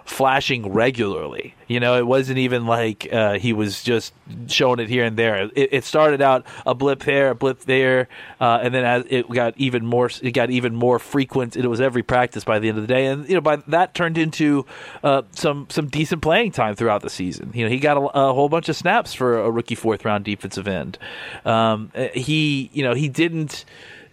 flashing 0.09 0.73
regularly. 0.73 1.55
You 1.67 1.81
know, 1.81 1.97
it 1.99 2.07
wasn't 2.07 2.39
even 2.39 2.67
like 2.67 3.07
uh, 3.13 3.39
he 3.39 3.53
was 3.53 3.83
just 3.83 4.15
showing 4.47 4.81
it 4.81 4.89
here 4.89 5.05
and 5.05 5.17
there. 5.17 5.51
It, 5.55 5.69
it 5.73 5.85
started 5.85 6.23
out 6.23 6.47
a 6.67 6.75
blip 6.75 7.05
there, 7.05 7.31
a 7.31 7.35
blip 7.35 7.61
there, 7.61 8.09
uh, 8.41 8.61
and 8.63 8.75
then 8.75 8.85
as 8.85 9.05
it 9.11 9.29
got 9.29 9.55
even 9.59 9.85
more, 9.85 10.11
it 10.23 10.33
got 10.33 10.51
even 10.51 10.75
more 10.75 10.99
frequent. 10.99 11.57
It 11.57 11.67
was 11.67 11.81
every 11.81 12.03
practice 12.03 12.43
by 12.43 12.59
the 12.59 12.69
end 12.69 12.79
of 12.79 12.87
the 12.87 12.93
day, 12.93 13.07
and 13.07 13.29
you 13.29 13.35
know, 13.35 13.41
by 13.41 13.57
that 13.69 13.95
turned 13.95 14.17
into 14.17 14.65
uh, 15.05 15.23
some 15.33 15.67
some 15.69 15.89
decent 15.89 16.23
playing 16.23 16.53
time 16.53 16.75
throughout 16.75 17.03
the 17.03 17.11
season. 17.11 17.51
You 17.55 17.65
know, 17.65 17.71
he 17.71 17.79
got 17.79 17.97
a, 17.97 18.01
a 18.01 18.33
whole 18.33 18.49
bunch 18.49 18.69
of 18.69 18.77
snaps 18.77 19.13
for 19.13 19.39
a 19.39 19.51
rookie 19.51 19.75
fourth 19.75 20.05
round 20.05 20.25
defensive 20.25 20.67
end. 20.67 20.99
Um, 21.45 21.93
he, 22.15 22.71
you 22.73 22.83
know, 22.83 22.95
he 22.95 23.09
didn't. 23.09 23.65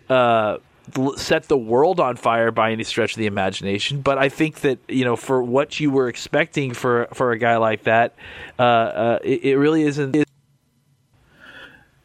Uh, 0.10 0.58
set 1.18 1.48
the 1.48 1.58
world 1.58 2.00
on 2.00 2.16
fire 2.16 2.52
by 2.52 2.72
any 2.72 2.84
stretch 2.84 3.14
of 3.14 3.20
the 3.20 3.26
imagination. 3.26 4.02
But 4.02 4.18
I 4.18 4.30
think 4.30 4.62
that 4.62 4.80
you 4.88 5.06
know, 5.06 5.16
for 5.16 5.44
what 5.44 5.80
you 5.80 5.92
were 5.92 6.08
expecting 6.08 6.74
for 6.74 7.08
for 7.14 7.32
a 7.32 7.38
guy 7.38 7.58
like 7.58 7.84
that, 7.84 8.16
uh, 8.60 8.62
uh, 8.62 9.20
it, 9.24 9.44
it 9.44 9.58
really 9.58 9.84
isn't. 9.84 10.16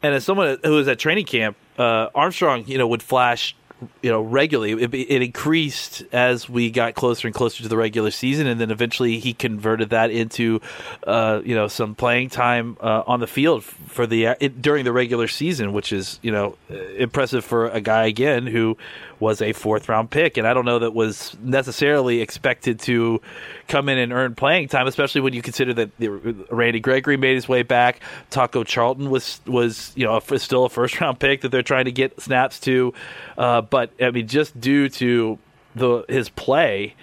And 0.03 0.15
as 0.15 0.23
someone 0.23 0.57
who 0.63 0.71
was 0.71 0.87
at 0.87 0.97
training 0.97 1.25
camp, 1.25 1.57
uh, 1.77 2.07
Armstrong, 2.15 2.63
you 2.65 2.77
know, 2.77 2.87
would 2.87 3.03
flash, 3.03 3.55
you 4.01 4.09
know, 4.09 4.21
regularly. 4.21 4.71
It, 4.83 4.93
it 4.93 5.21
increased 5.21 6.03
as 6.11 6.49
we 6.49 6.71
got 6.71 6.93
closer 6.93 7.27
and 7.27 7.35
closer 7.35 7.63
to 7.63 7.69
the 7.69 7.77
regular 7.77 8.11
season, 8.11 8.47
and 8.47 8.59
then 8.59 8.71
eventually 8.71 9.19
he 9.19 9.33
converted 9.33 9.89
that 9.89 10.11
into, 10.11 10.61
uh, 11.05 11.41
you 11.43 11.55
know, 11.55 11.67
some 11.67 11.95
playing 11.95 12.29
time 12.29 12.77
uh, 12.81 13.03
on 13.07 13.19
the 13.19 13.27
field 13.27 13.63
for 13.63 14.05
the 14.07 14.25
it, 14.39 14.61
during 14.61 14.85
the 14.85 14.91
regular 14.91 15.27
season, 15.27 15.73
which 15.73 15.91
is 15.91 16.19
you 16.21 16.31
know 16.31 16.57
impressive 16.97 17.43
for 17.43 17.69
a 17.69 17.81
guy 17.81 18.05
again 18.05 18.47
who 18.47 18.77
was 19.21 19.41
a 19.41 19.53
fourth 19.53 19.87
round 19.87 20.09
pick, 20.09 20.37
and 20.37 20.47
I 20.47 20.53
don't 20.53 20.65
know 20.65 20.79
that 20.79 20.93
was 20.93 21.37
necessarily 21.41 22.19
expected 22.21 22.79
to 22.81 23.21
come 23.67 23.87
in 23.87 23.97
and 23.97 24.11
earn 24.11 24.35
playing 24.35 24.67
time, 24.67 24.87
especially 24.87 25.21
when 25.21 25.33
you 25.33 25.41
consider 25.41 25.73
that 25.75 25.91
Randy 26.49 26.79
Gregory 26.79 27.17
made 27.17 27.35
his 27.35 27.47
way 27.47 27.63
back. 27.63 28.01
Taco 28.31 28.63
Charlton 28.63 29.09
was 29.09 29.39
was 29.45 29.93
you 29.95 30.05
know 30.05 30.17
a, 30.17 30.39
still 30.39 30.65
a 30.65 30.69
first 30.69 30.99
round 30.99 31.19
pick 31.19 31.41
that 31.41 31.49
they're 31.49 31.61
trying 31.61 31.85
to 31.85 31.91
get 31.91 32.19
snaps 32.19 32.59
to, 32.61 32.93
uh, 33.37 33.61
but 33.61 33.91
I 34.01 34.11
mean 34.11 34.27
just 34.27 34.59
due 34.59 34.89
to 34.89 35.37
the 35.75 36.03
his 36.09 36.29
play. 36.29 36.95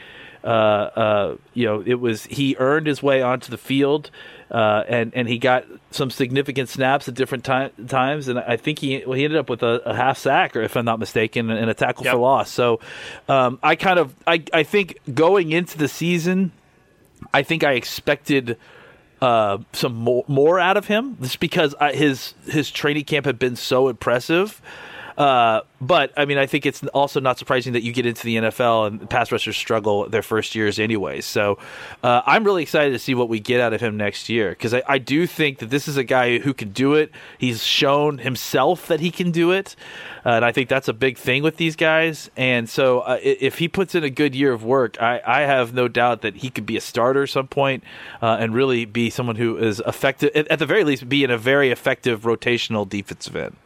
Uh, 0.44 0.46
uh, 0.46 1.36
you 1.54 1.66
know, 1.66 1.82
it 1.84 1.94
was 2.00 2.24
he 2.24 2.56
earned 2.58 2.86
his 2.86 3.02
way 3.02 3.22
onto 3.22 3.50
the 3.50 3.58
field, 3.58 4.10
uh, 4.50 4.84
and 4.88 5.12
and 5.14 5.28
he 5.28 5.38
got 5.38 5.64
some 5.90 6.10
significant 6.10 6.68
snaps 6.68 7.08
at 7.08 7.14
different 7.14 7.44
ti- 7.44 7.84
times, 7.86 8.28
and 8.28 8.38
I 8.38 8.56
think 8.56 8.78
he 8.78 9.02
well, 9.04 9.16
he 9.16 9.24
ended 9.24 9.38
up 9.38 9.50
with 9.50 9.62
a, 9.62 9.82
a 9.84 9.94
half 9.94 10.16
sack, 10.18 10.54
or 10.56 10.62
if 10.62 10.76
I'm 10.76 10.84
not 10.84 10.98
mistaken, 10.98 11.50
and 11.50 11.68
a 11.68 11.74
tackle 11.74 12.04
Yep. 12.04 12.14
for 12.14 12.18
loss. 12.20 12.50
So, 12.50 12.80
um, 13.28 13.58
I 13.62 13.74
kind 13.76 13.98
of 13.98 14.14
I 14.26 14.42
I 14.52 14.62
think 14.62 14.98
going 15.12 15.50
into 15.52 15.76
the 15.76 15.88
season, 15.88 16.52
I 17.34 17.42
think 17.42 17.64
I 17.64 17.72
expected 17.72 18.56
uh, 19.20 19.58
some 19.72 19.94
more, 19.96 20.24
more 20.28 20.60
out 20.60 20.76
of 20.76 20.86
him 20.86 21.16
just 21.20 21.40
because 21.40 21.74
I, 21.80 21.92
his 21.92 22.34
his 22.46 22.70
training 22.70 23.04
camp 23.04 23.26
had 23.26 23.38
been 23.38 23.56
so 23.56 23.88
impressive. 23.88 24.62
Uh, 25.18 25.62
but 25.80 26.12
I 26.16 26.26
mean, 26.26 26.38
I 26.38 26.46
think 26.46 26.64
it's 26.64 26.82
also 26.88 27.18
not 27.18 27.38
surprising 27.38 27.72
that 27.72 27.82
you 27.82 27.92
get 27.92 28.06
into 28.06 28.22
the 28.22 28.36
NFL 28.36 28.86
and 28.86 29.10
pass 29.10 29.32
rushers 29.32 29.56
struggle 29.56 30.08
their 30.08 30.22
first 30.22 30.54
years, 30.54 30.78
anyway. 30.78 31.20
So 31.20 31.58
uh, 32.04 32.22
I'm 32.24 32.44
really 32.44 32.62
excited 32.62 32.92
to 32.92 33.00
see 33.00 33.16
what 33.16 33.28
we 33.28 33.40
get 33.40 33.60
out 33.60 33.72
of 33.72 33.80
him 33.80 33.96
next 33.96 34.28
year 34.28 34.50
because 34.50 34.72
I, 34.72 34.82
I 34.86 34.98
do 34.98 35.26
think 35.26 35.58
that 35.58 35.70
this 35.70 35.88
is 35.88 35.96
a 35.96 36.04
guy 36.04 36.38
who 36.38 36.54
can 36.54 36.70
do 36.70 36.94
it. 36.94 37.10
He's 37.36 37.64
shown 37.64 38.18
himself 38.18 38.86
that 38.86 39.00
he 39.00 39.10
can 39.10 39.32
do 39.32 39.50
it, 39.50 39.74
uh, 40.24 40.30
and 40.30 40.44
I 40.44 40.52
think 40.52 40.68
that's 40.68 40.86
a 40.86 40.92
big 40.92 41.18
thing 41.18 41.42
with 41.42 41.56
these 41.56 41.74
guys. 41.74 42.30
And 42.36 42.70
so 42.70 43.00
uh, 43.00 43.18
if 43.20 43.58
he 43.58 43.66
puts 43.66 43.96
in 43.96 44.04
a 44.04 44.10
good 44.10 44.36
year 44.36 44.52
of 44.52 44.62
work, 44.62 45.02
I, 45.02 45.20
I 45.26 45.40
have 45.40 45.74
no 45.74 45.88
doubt 45.88 46.22
that 46.22 46.36
he 46.36 46.50
could 46.50 46.64
be 46.64 46.76
a 46.76 46.80
starter 46.80 47.24
at 47.24 47.30
some 47.30 47.48
point, 47.48 47.82
uh, 48.22 48.36
and 48.38 48.54
really 48.54 48.84
be 48.84 49.10
someone 49.10 49.34
who 49.34 49.56
is 49.56 49.82
effective 49.84 50.30
at, 50.36 50.46
at 50.46 50.60
the 50.60 50.66
very 50.66 50.84
least, 50.84 51.08
be 51.08 51.24
in 51.24 51.30
a 51.32 51.38
very 51.38 51.72
effective 51.72 52.22
rotational 52.22 52.88
defensive 52.88 53.34
end. 53.34 53.56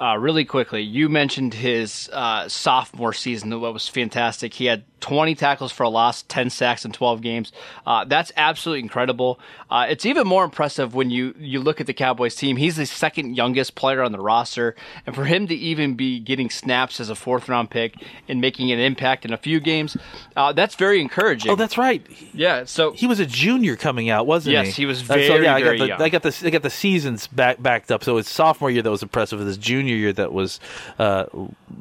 Uh, 0.00 0.16
really 0.16 0.46
quickly, 0.46 0.80
you 0.82 1.10
mentioned 1.10 1.52
his 1.52 2.08
uh, 2.12 2.48
sophomore 2.48 3.12
season, 3.12 3.50
that 3.50 3.58
was 3.58 3.86
fantastic. 3.86 4.54
He 4.54 4.64
had 4.64 4.82
20 5.00 5.34
tackles 5.34 5.72
for 5.72 5.82
a 5.82 5.88
loss, 5.88 6.22
10 6.22 6.48
sacks 6.50 6.84
in 6.84 6.92
12 6.92 7.20
games. 7.20 7.52
Uh, 7.86 8.04
that's 8.04 8.32
absolutely 8.36 8.80
incredible. 8.80 9.38
Uh, 9.70 9.86
it's 9.88 10.06
even 10.06 10.26
more 10.26 10.44
impressive 10.44 10.94
when 10.94 11.10
you, 11.10 11.34
you 11.38 11.60
look 11.60 11.80
at 11.80 11.86
the 11.86 11.92
Cowboys 11.92 12.34
team. 12.34 12.56
He's 12.56 12.76
the 12.76 12.86
second 12.86 13.36
youngest 13.36 13.74
player 13.74 14.02
on 14.02 14.12
the 14.12 14.20
roster, 14.20 14.74
and 15.06 15.14
for 15.14 15.24
him 15.24 15.46
to 15.48 15.54
even 15.54 15.94
be 15.94 16.18
getting 16.18 16.48
snaps 16.50 16.98
as 17.00 17.10
a 17.10 17.14
fourth 17.14 17.48
round 17.48 17.70
pick 17.70 17.94
and 18.28 18.40
making 18.40 18.72
an 18.72 18.78
impact 18.78 19.24
in 19.24 19.32
a 19.32 19.38
few 19.38 19.60
games, 19.60 19.96
uh, 20.36 20.52
that's 20.52 20.74
very 20.76 21.00
encouraging. 21.00 21.50
Oh, 21.50 21.56
that's 21.56 21.76
right. 21.76 22.04
yeah. 22.34 22.64
So 22.64 22.92
He 22.92 23.06
was 23.06 23.20
a 23.20 23.26
junior 23.26 23.76
coming 23.76 24.08
out, 24.10 24.26
wasn't 24.26 24.56
he? 24.56 24.62
Yes, 24.64 24.76
he 24.76 24.86
was 24.86 25.02
Uh, 25.02 25.14
so 25.14 25.14
very, 25.14 25.44
yeah, 25.44 25.54
I 25.56 25.62
very 25.62 25.78
got 25.78 25.82
the, 25.84 25.88
young. 25.88 26.02
I 26.02 26.08
got 26.08 26.22
the 26.22 26.42
I 26.46 26.50
got 26.50 26.62
the 26.62 26.70
seasons 26.70 27.26
back 27.26 27.62
backed 27.62 27.90
up. 27.90 28.02
So 28.04 28.16
his 28.16 28.28
sophomore 28.28 28.70
year 28.70 28.82
that 28.82 28.90
was 28.90 29.02
impressive. 29.02 29.40
His 29.40 29.56
junior 29.58 29.89
year 29.96 30.12
that 30.14 30.32
was 30.32 30.60
uh, 30.98 31.24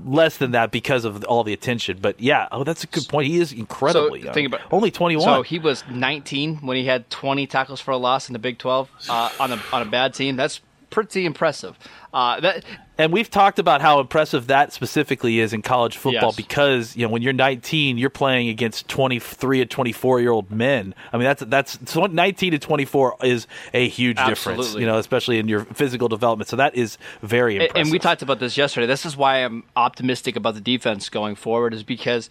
less 0.05 0.37
than 0.37 0.51
that 0.51 0.71
because 0.71 1.05
of 1.05 1.23
all 1.25 1.43
the 1.43 1.53
attention. 1.53 1.99
But 2.01 2.19
yeah, 2.19 2.47
oh, 2.51 2.63
that's 2.63 2.83
a 2.83 2.87
good 2.87 3.07
point. 3.07 3.27
He 3.27 3.39
is 3.39 3.51
incredibly 3.51 4.19
So, 4.21 4.25
young. 4.25 4.33
think 4.33 4.47
about- 4.47 4.61
only 4.71 4.91
twenty 4.91 5.15
one. 5.15 5.25
So 5.25 5.41
he 5.41 5.59
was 5.59 5.83
19 5.89 6.57
when 6.57 6.77
he 6.77 6.85
had 6.85 7.09
20 7.09 7.47
tackles 7.47 7.79
for 7.81 7.91
a 7.91 7.97
loss 7.97 8.29
in 8.29 8.33
the 8.33 8.39
Big 8.39 8.57
12 8.57 8.89
uh, 9.09 9.29
on 9.39 9.51
a 9.53 9.59
on 9.73 9.81
a 9.81 9.85
bad 9.85 10.13
team. 10.13 10.35
That's 10.35 10.61
pretty 10.89 11.25
impressive. 11.25 11.77
Uh, 12.11 12.39
that 12.39 12.63
And 12.97 13.13
we've 13.13 13.29
talked 13.29 13.59
about 13.59 13.81
how 13.81 13.99
impressive 13.99 14.47
that 14.47 14.73
specifically 14.73 15.39
is 15.39 15.53
in 15.53 15.61
college 15.61 15.95
football 15.95 16.29
Yes. 16.29 16.35
because 16.35 16.95
you 16.95 17.05
know 17.05 17.11
when 17.11 17.21
you're 17.21 17.33
19, 17.33 17.97
you're 17.99 18.09
playing 18.09 18.49
against 18.49 18.87
23 18.87 19.61
and 19.61 19.69
24 19.69 20.19
year 20.19 20.31
old 20.31 20.49
men. 20.49 20.95
I 21.13 21.17
mean 21.17 21.25
that's 21.25 21.43
that's 21.45 21.77
so 21.85 22.05
19 22.07 22.51
to 22.53 22.59
24 22.59 23.17
is 23.23 23.45
a 23.75 23.87
huge 23.87 24.17
difference. 24.25 24.73
You 24.73 24.87
know, 24.87 24.97
especially 24.97 25.37
in 25.37 25.47
your 25.47 25.65
physical 25.65 26.07
development. 26.07 26.47
So 26.49 26.55
that 26.55 26.73
is 26.75 26.97
very 27.21 27.55
and- 27.55 27.63
impressive. 27.63 27.81
and 27.85 27.91
we 27.91 27.99
talked 27.99 28.23
about 28.23 28.39
this 28.39 28.57
yesterday. 28.57 28.87
This 28.87 29.05
is 29.05 29.15
why 29.15 29.43
I'm 29.45 29.63
optimistic 29.75 30.35
about 30.35 30.55
the 30.55 30.61
defense 30.61 31.09
going 31.09 31.35
forward, 31.35 31.75
is 31.75 31.83
because 31.83 32.29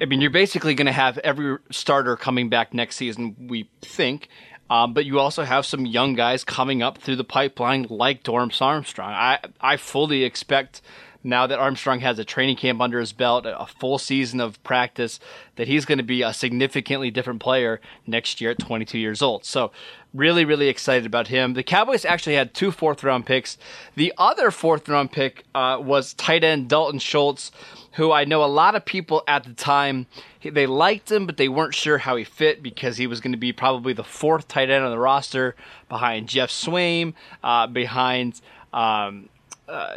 I 0.00 0.04
mean 0.04 0.20
you're 0.20 0.30
basically 0.30 0.74
going 0.74 0.86
to 0.86 0.92
have 0.92 1.18
every 1.18 1.58
starter 1.72 2.14
coming 2.16 2.48
back 2.48 2.72
next 2.72 2.94
season. 2.96 3.34
We 3.48 3.68
think. 3.82 4.28
Um, 4.70 4.92
but 4.92 5.06
you 5.06 5.18
also 5.18 5.44
have 5.44 5.64
some 5.64 5.86
young 5.86 6.14
guys 6.14 6.44
coming 6.44 6.82
up 6.82 6.98
through 6.98 7.16
the 7.16 7.24
pipeline, 7.24 7.86
like 7.88 8.22
Dorrance 8.22 8.60
Armstrong. 8.60 9.10
I 9.10 9.38
I 9.60 9.76
fully 9.76 10.24
expect 10.24 10.82
now 11.24 11.46
that 11.46 11.58
Armstrong 11.58 12.00
has 12.00 12.18
a 12.18 12.24
training 12.24 12.56
camp 12.56 12.80
under 12.80 13.00
his 13.00 13.12
belt, 13.12 13.44
a 13.46 13.66
full 13.66 13.98
season 13.98 14.40
of 14.40 14.62
practice, 14.62 15.18
that 15.56 15.66
he's 15.66 15.84
going 15.84 15.98
to 15.98 16.04
be 16.04 16.22
a 16.22 16.32
significantly 16.32 17.10
different 17.10 17.40
player 17.40 17.80
next 18.06 18.40
year 18.40 18.52
at 18.52 18.58
22 18.58 18.98
years 18.98 19.20
old. 19.20 19.44
So, 19.44 19.72
really, 20.14 20.44
really 20.44 20.68
excited 20.68 21.06
about 21.06 21.28
him. 21.28 21.54
The 21.54 21.62
Cowboys 21.62 22.04
actually 22.04 22.36
had 22.36 22.54
two 22.54 22.70
fourth 22.70 23.02
round 23.02 23.26
picks. 23.26 23.58
The 23.94 24.12
other 24.16 24.50
fourth 24.50 24.88
round 24.88 25.12
pick 25.12 25.44
uh, 25.54 25.78
was 25.80 26.14
tight 26.14 26.44
end 26.44 26.68
Dalton 26.68 26.98
Schultz, 26.98 27.50
who 27.92 28.12
I 28.12 28.24
know 28.24 28.44
a 28.44 28.46
lot 28.46 28.74
of 28.74 28.84
people 28.84 29.22
at 29.26 29.44
the 29.44 29.54
time 29.54 30.06
they 30.42 30.66
liked 30.66 31.10
him, 31.10 31.26
but 31.26 31.36
they 31.36 31.48
weren't 31.48 31.74
sure 31.74 31.98
how 31.98 32.16
he 32.16 32.24
fit 32.24 32.62
because 32.62 32.96
he 32.96 33.06
was 33.06 33.20
going 33.20 33.32
to 33.32 33.38
be 33.38 33.52
probably 33.52 33.92
the 33.92 34.04
fourth 34.04 34.46
tight 34.46 34.70
end 34.70 34.84
on 34.84 34.90
the 34.90 34.98
roster 34.98 35.56
behind 35.88 36.28
Geoff 36.28 36.50
Swaim, 36.50 37.14
uh, 37.42 37.66
behind. 37.66 38.40
Um, 38.72 39.28
uh, 39.68 39.96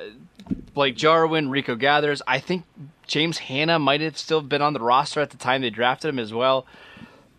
Blake 0.74 0.96
Jarwin, 0.96 1.50
Rico 1.50 1.76
Gathers. 1.76 2.22
I 2.28 2.40
think 2.40 2.64
James 3.08 3.40
Hanna 3.40 3.80
might 3.80 4.02
have 4.02 4.18
still 4.18 4.42
been 4.42 4.62
on 4.62 4.74
the 4.74 4.80
roster 4.80 5.20
at 5.22 5.32
the 5.32 5.38
time 5.38 5.62
they 5.62 5.70
drafted 5.70 6.10
him 6.10 6.20
as 6.20 6.34
well. 6.34 6.66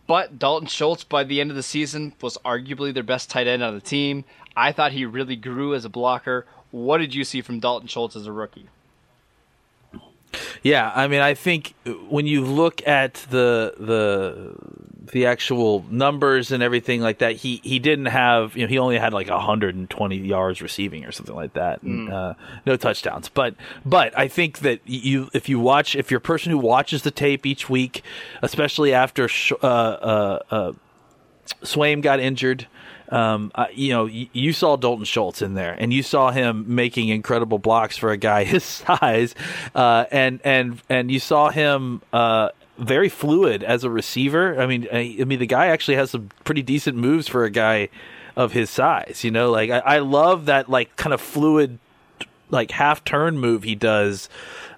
But 0.07 0.39
Dalton 0.39 0.69
Schultz, 0.69 1.05
by 1.05 1.25
the 1.25 1.41
end 1.41 1.51
of 1.51 1.57
the 1.57 1.63
season, 1.63 2.13
was 2.21 2.37
arguably 2.45 2.93
their 2.93 3.03
best 3.03 3.31
tight 3.31 3.47
end 3.47 3.63
on 3.63 3.75
the 3.75 3.81
team. 3.81 4.25
I 4.57 4.73
thought 4.73 4.93
he 4.93 5.07
really 5.07 5.37
grew 5.37 5.75
as 5.75 5.85
a 5.85 5.89
blocker. 5.89 6.47
What 6.71 6.99
did 6.99 7.15
you 7.15 7.25
see 7.25 7.41
from 7.41 7.61
Dalton 7.61 7.89
Schultz 7.89 8.17
as 8.17 8.27
a 8.27 8.33
rookie? 8.33 8.69
Yeah, 10.63 10.93
I 10.95 11.09
mean, 11.09 11.21
I 11.21 11.35
think 11.35 11.75
when 12.09 12.27
you 12.27 12.45
look 12.45 12.87
at 12.87 13.15
the 13.31 13.75
the 13.79 14.55
the 15.11 15.27
actual 15.27 15.85
numbers 15.91 16.53
and 16.53 16.63
everything 16.63 17.01
like 17.01 17.19
that, 17.19 17.37
he 17.37 17.61
he 17.65 17.79
didn't 17.79 18.07
have 18.07 18.57
you 18.57 18.63
know 18.63 18.69
he 18.69 18.79
only 18.79 18.99
had 18.99 19.13
like 19.13 19.29
120 19.29 20.17
yards 20.17 20.63
receiving 20.63 21.05
or 21.05 21.13
something 21.13 21.35
like 21.35 21.55
that, 21.55 21.83
and, 21.83 22.09
mm. 22.09 22.13
uh, 22.13 22.35
no 22.67 22.77
touchdowns. 22.77 23.29
But 23.29 23.55
but 23.85 24.17
I 24.19 24.29
think 24.29 24.61
that 24.61 24.81
you 24.85 25.29
if 25.33 25.49
you 25.49 25.59
watch 25.59 25.97
if 25.97 26.11
you're 26.11 26.19
a 26.19 26.21
person 26.21 26.51
who 26.51 26.59
watches 26.59 27.03
the 27.03 27.11
tape 27.11 27.47
each 27.47 27.69
week, 27.69 28.03
especially 28.43 28.95
after 28.95 29.29
uh, 29.63 29.67
uh, 29.67 30.39
uh, 30.51 30.73
Swaim 31.63 32.03
got 32.03 32.21
injured. 32.21 32.67
Um, 33.09 33.53
you 33.75 33.91
know, 33.91 34.07
you, 34.07 34.29
you, 34.33 34.55
saw 34.55 34.77
Dalton 34.77 35.05
Schultz 35.05 35.43
in 35.43 35.53
there, 35.53 35.77
and 35.79 35.93
you 35.93 36.03
saw 36.03 36.31
him 36.31 36.65
making 36.75 37.11
incredible 37.11 37.59
blocks 37.59 37.99
for 37.99 38.11
a 38.11 38.17
guy 38.17 38.45
his 38.45 38.65
size, 38.65 39.35
uh, 39.75 40.07
and 40.11 40.41
and 40.45 40.81
and 40.89 41.11
you 41.11 41.21
saw 41.21 41.51
him 41.51 42.01
uh, 42.15 42.49
very 42.79 43.09
fluid 43.09 43.63
as 43.63 43.85
a 43.85 43.91
receiver. 43.91 44.61
I 44.61 44.67
mean, 44.67 44.89
I, 44.93 45.17
I, 45.21 45.25
mean, 45.25 45.39
the 45.39 45.47
guy 45.47 45.67
actually 45.67 45.97
has 45.97 46.11
some 46.11 46.31
pretty 46.45 46.63
decent 46.63 46.97
moves 46.97 47.29
for 47.29 47.45
a 47.45 47.51
guy 47.51 47.89
of 48.37 48.53
his 48.53 48.71
size. 48.71 49.25
You 49.25 49.31
know, 49.31 49.51
like 49.51 49.71
I, 49.71 49.79
I 49.79 49.99
love 49.99 50.47
that 50.47 50.69
like 50.69 50.97
kind 50.97 51.13
of 51.13 51.21
fluid, 51.21 51.79
like 52.51 52.71
half 52.71 53.05
turn 53.05 53.39
move 53.39 53.63
he 53.63 53.75
does 53.75 54.29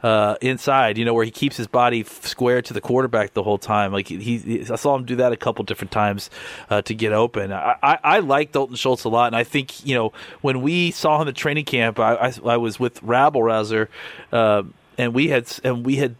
uh, 0.03 0.37
inside. 0.41 0.99
You 0.99 1.05
know, 1.05 1.15
where 1.15 1.25
he 1.25 1.31
keeps 1.31 1.57
his 1.57 1.67
body 1.67 2.03
square 2.03 2.63
to 2.63 2.75
the 2.75 2.81
quarterback 2.81 3.35
the 3.35 3.43
whole 3.43 3.59
time. 3.59 3.93
Like 3.93 4.09
he, 4.09 4.19
he 4.39 4.61
I 4.61 4.77
saw 4.77 4.97
him 4.97 5.05
do 5.05 5.17
that 5.17 5.33
a 5.33 5.37
couple 5.37 5.65
different 5.65 5.93
times 5.93 6.31
uh, 6.71 6.83
to 6.83 6.95
get 6.95 7.13
open. 7.13 7.53
I, 7.53 7.77
I, 7.83 7.99
I, 8.03 8.19
like 8.19 8.53
Dalton 8.53 8.77
Schultz 8.77 9.05
a 9.05 9.09
lot, 9.09 9.29
and 9.29 9.37
I 9.37 9.45
think 9.45 9.87
you 9.87 9.95
know 9.95 10.13
when 10.41 10.63
we 10.63 10.91
saw 10.91 11.23
him 11.23 11.29
at 11.29 11.37
training 11.37 11.65
camp, 11.65 12.01
I, 12.01 12.15
I, 12.15 12.33
I 12.45 12.57
was 12.57 12.81
with 12.81 13.03
Rabble 13.03 13.43
Rouser, 13.43 13.89
uh, 14.33 14.65
and 14.99 15.15
we 15.15 15.29
had 15.29 15.51
and 15.63 15.87
we 15.87 15.97
had 15.97 16.17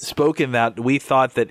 spoken 0.00 0.52
that 0.52 0.80
we 0.80 0.98
thought 0.98 1.34
that 1.34 1.50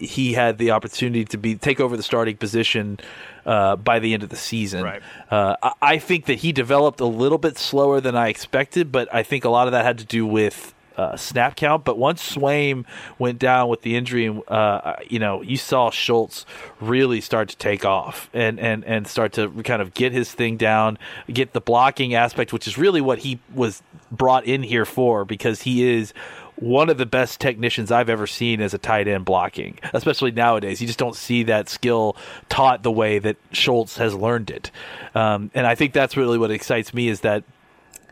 he 0.00 0.32
had 0.32 0.58
the 0.58 0.70
opportunity 0.70 1.24
to 1.26 1.36
be 1.36 1.54
take 1.54 1.78
over 1.78 1.96
the 1.96 2.02
starting 2.02 2.36
position 2.36 2.98
uh, 3.44 3.76
by 3.76 3.98
the 3.98 4.14
end 4.14 4.22
of 4.22 4.30
the 4.30 4.36
season. 4.36 4.82
Right. 4.82 5.02
Uh, 5.30 5.56
I, 5.62 5.72
I, 5.82 5.98
think 5.98 6.26
that 6.26 6.36
he 6.36 6.52
developed 6.52 7.00
a 7.00 7.06
little 7.06 7.38
bit 7.38 7.58
slower 7.58 8.00
than 8.00 8.16
I 8.16 8.28
expected, 8.28 8.90
but 8.90 9.12
I 9.14 9.22
think 9.22 9.44
a 9.44 9.50
lot 9.50 9.68
of 9.68 9.72
that 9.72 9.84
had 9.84 9.98
to 9.98 10.04
do 10.04 10.26
with. 10.26 10.74
Uh, 10.96 11.16
snap 11.16 11.56
count, 11.56 11.82
but 11.82 11.96
once 11.96 12.36
Swaim 12.36 12.84
went 13.18 13.38
down 13.38 13.70
with 13.70 13.80
the 13.80 13.96
injury, 13.96 14.38
uh, 14.48 14.96
you 15.08 15.18
know, 15.18 15.40
you 15.40 15.56
saw 15.56 15.88
Schultz 15.88 16.44
really 16.78 17.22
start 17.22 17.48
to 17.48 17.56
take 17.56 17.86
off 17.86 18.28
and, 18.34 18.60
and, 18.60 18.84
and 18.84 19.06
start 19.06 19.32
to 19.34 19.50
kind 19.62 19.80
of 19.80 19.94
get 19.94 20.12
his 20.12 20.30
thing 20.30 20.58
down, 20.58 20.98
get 21.32 21.54
the 21.54 21.60
blocking 21.60 22.12
aspect, 22.12 22.52
which 22.52 22.66
is 22.66 22.76
really 22.76 23.00
what 23.00 23.20
he 23.20 23.38
was 23.54 23.82
brought 24.10 24.44
in 24.44 24.62
here 24.62 24.84
for, 24.84 25.24
because 25.24 25.62
he 25.62 25.88
is 25.88 26.12
one 26.60 26.90
of 26.90 26.98
the 26.98 27.06
best 27.06 27.40
technicians 27.40 27.90
I've 27.90 28.10
ever 28.10 28.26
seen 28.26 28.60
as 28.60 28.74
a 28.74 28.78
tight 28.78 29.08
end 29.08 29.24
blocking, 29.24 29.78
especially 29.94 30.30
nowadays. 30.30 30.80
You 30.80 30.86
just 30.86 30.98
don't 30.98 31.16
see 31.16 31.42
that 31.44 31.68
skill 31.68 32.16
taught 32.48 32.82
the 32.82 32.92
way 32.92 33.18
that 33.18 33.36
Schultz 33.50 33.96
has 33.96 34.14
learned 34.14 34.50
it. 34.50 34.70
Um, 35.14 35.50
and 35.54 35.66
I 35.66 35.74
think 35.74 35.92
that's 35.92 36.16
really 36.16 36.38
what 36.38 36.50
excites 36.50 36.94
me 36.94 37.08
is 37.08 37.20
that 37.20 37.44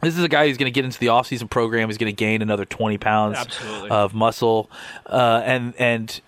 this 0.02 0.16
is 0.16 0.24
a 0.24 0.28
guy 0.28 0.48
who's 0.48 0.56
going 0.56 0.72
to 0.72 0.74
get 0.74 0.84
into 0.84 0.98
the 0.98 1.06
offseason 1.06 1.50
program. 1.50 1.88
He's 1.88 1.98
going 1.98 2.12
to 2.12 2.16
gain 2.16 2.40
another 2.40 2.64
20 2.64 2.98
pounds 2.98 3.36
Absolutely. 3.36 3.90
of 3.90 4.14
muscle. 4.14 4.70
Uh, 5.06 5.42
and, 5.44 5.74
and, 5.78 6.20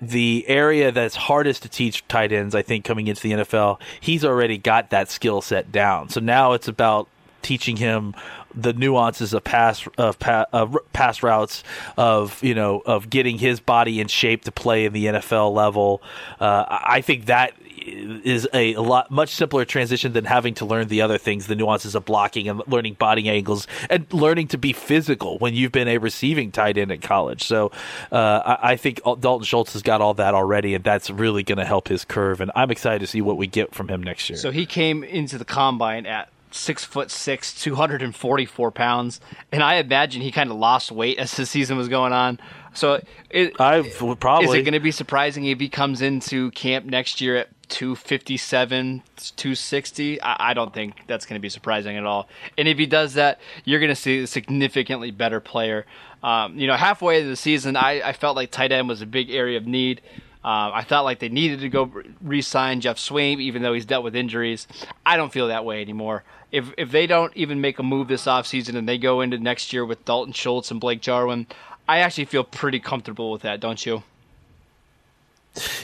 the 0.00 0.44
area 0.46 0.92
that's 0.92 1.16
hardest 1.16 1.64
to 1.64 1.68
teach 1.68 2.06
tight 2.06 2.30
ends, 2.30 2.54
I 2.54 2.62
think, 2.62 2.84
coming 2.84 3.08
into 3.08 3.20
the 3.20 3.32
NFL, 3.32 3.80
he's 4.00 4.24
already 4.24 4.56
got 4.56 4.90
that 4.90 5.10
skill 5.10 5.40
set 5.40 5.72
down. 5.72 6.08
So 6.08 6.20
now 6.20 6.52
it's 6.52 6.68
about 6.68 7.08
teaching 7.42 7.76
him 7.76 8.14
the 8.54 8.72
nuances 8.72 9.34
of 9.34 9.44
pass 9.44 9.86
of, 9.98 10.18
pa- 10.18 10.46
of 10.52 10.76
pass 10.92 11.22
routes 11.22 11.62
of 11.96 12.42
you 12.42 12.54
know 12.54 12.82
of 12.86 13.10
getting 13.10 13.38
his 13.38 13.60
body 13.60 14.00
in 14.00 14.08
shape 14.08 14.44
to 14.44 14.52
play 14.52 14.84
in 14.84 14.92
the 14.92 15.06
NFL 15.06 15.54
level. 15.54 16.02
Uh, 16.40 16.64
I 16.68 17.00
think 17.00 17.26
that 17.26 17.54
is 17.88 18.48
a, 18.52 18.76
lot 18.76 19.10
much 19.10 19.30
simpler 19.34 19.64
transition 19.64 20.12
than 20.12 20.24
having 20.24 20.54
to 20.54 20.64
learn 20.64 20.88
the 20.88 21.02
other 21.02 21.18
things, 21.18 21.46
the 21.46 21.56
nuances 21.56 21.94
of 21.94 22.04
blocking 22.04 22.48
and 22.48 22.62
learning 22.66 22.94
body 22.94 23.28
angles 23.28 23.66
and 23.90 24.10
learning 24.12 24.48
to 24.48 24.58
be 24.58 24.72
physical 24.72 25.38
when 25.38 25.54
you've 25.54 25.72
been 25.72 25.88
a 25.88 25.98
receiving 25.98 26.52
tight 26.52 26.78
end 26.78 26.90
in 26.90 27.00
college. 27.00 27.42
So 27.44 27.72
uh, 28.12 28.56
I, 28.62 28.72
I, 28.72 28.76
think 28.76 29.00
Dalton 29.20 29.44
Schultz 29.44 29.72
has 29.72 29.82
got 29.82 30.00
all 30.00 30.14
that 30.14 30.34
already, 30.34 30.74
and 30.74 30.84
that's 30.84 31.10
really 31.10 31.42
going 31.42 31.58
to 31.58 31.64
help 31.64 31.88
his 31.88 32.04
curve. 32.04 32.40
And 32.40 32.50
I'm 32.54 32.70
excited 32.70 33.00
to 33.00 33.06
see 33.06 33.20
what 33.20 33.36
we 33.36 33.46
get 33.46 33.74
from 33.74 33.88
him 33.88 34.02
next 34.02 34.28
year. 34.30 34.38
So 34.38 34.50
he 34.50 34.66
came 34.66 35.02
into 35.02 35.38
the 35.38 35.44
combine 35.44 36.06
at 36.06 36.28
six 36.54 36.84
foot 36.84 37.10
six, 37.10 37.54
244 37.54 38.70
pounds, 38.70 39.20
and 39.52 39.62
I 39.62 39.76
imagine 39.76 40.22
he 40.22 40.30
kind 40.30 40.50
of 40.50 40.56
lost 40.56 40.90
weight 40.90 41.18
as 41.18 41.32
the 41.32 41.46
season 41.46 41.76
was 41.76 41.88
going 41.88 42.12
on. 42.12 42.40
So, 42.74 43.02
it, 43.30 43.60
I 43.60 43.82
probably 44.20 44.46
is 44.46 44.54
it 44.54 44.62
going 44.62 44.74
to 44.74 44.80
be 44.80 44.92
surprising 44.92 45.46
if 45.46 45.58
he 45.58 45.68
comes 45.68 46.00
into 46.02 46.50
camp 46.52 46.86
next 46.86 47.20
year 47.20 47.36
at 47.36 47.48
257, 47.68 49.02
260? 49.36 50.22
I, 50.22 50.50
I 50.50 50.54
don't 50.54 50.72
think 50.72 51.02
that's 51.06 51.26
going 51.26 51.38
to 51.38 51.42
be 51.42 51.48
surprising 51.48 51.96
at 51.96 52.04
all. 52.04 52.28
And 52.56 52.68
if 52.68 52.78
he 52.78 52.86
does 52.86 53.14
that, 53.14 53.40
you're 53.64 53.80
going 53.80 53.90
to 53.90 53.96
see 53.96 54.22
a 54.22 54.26
significantly 54.26 55.10
better 55.10 55.40
player. 55.40 55.86
Um, 56.22 56.58
you 56.58 56.66
know, 56.66 56.76
halfway 56.76 57.18
into 57.18 57.30
the 57.30 57.36
season, 57.36 57.76
I, 57.76 58.02
I 58.02 58.12
felt 58.12 58.36
like 58.36 58.50
tight 58.50 58.72
end 58.72 58.88
was 58.88 59.02
a 59.02 59.06
big 59.06 59.30
area 59.30 59.56
of 59.56 59.66
need. 59.66 60.00
Uh, 60.44 60.70
I 60.72 60.84
felt 60.84 61.04
like 61.04 61.18
they 61.18 61.28
needed 61.28 61.60
to 61.60 61.68
go 61.68 61.92
re-sign 62.22 62.80
Geoff 62.80 62.96
Swaim, 62.96 63.40
even 63.40 63.62
though 63.62 63.74
he's 63.74 63.84
dealt 63.84 64.04
with 64.04 64.14
injuries. 64.14 64.68
I 65.04 65.16
don't 65.16 65.32
feel 65.32 65.48
that 65.48 65.64
way 65.64 65.82
anymore 65.82 66.22
if 66.50 66.72
if 66.76 66.90
they 66.90 67.06
don't 67.06 67.34
even 67.36 67.60
make 67.60 67.78
a 67.78 67.82
move 67.82 68.08
this 68.08 68.24
offseason 68.24 68.76
and 68.76 68.88
they 68.88 68.98
go 68.98 69.20
into 69.20 69.38
next 69.38 69.72
year 69.72 69.84
with 69.84 70.04
Dalton 70.04 70.32
Schultz 70.32 70.70
and 70.70 70.80
Blake 70.80 71.00
Jarwin, 71.00 71.46
I 71.88 71.98
actually 71.98 72.24
feel 72.26 72.44
pretty 72.44 72.80
comfortable 72.80 73.30
with 73.30 73.42
that, 73.42 73.60
don't 73.60 73.84
you? 73.84 74.02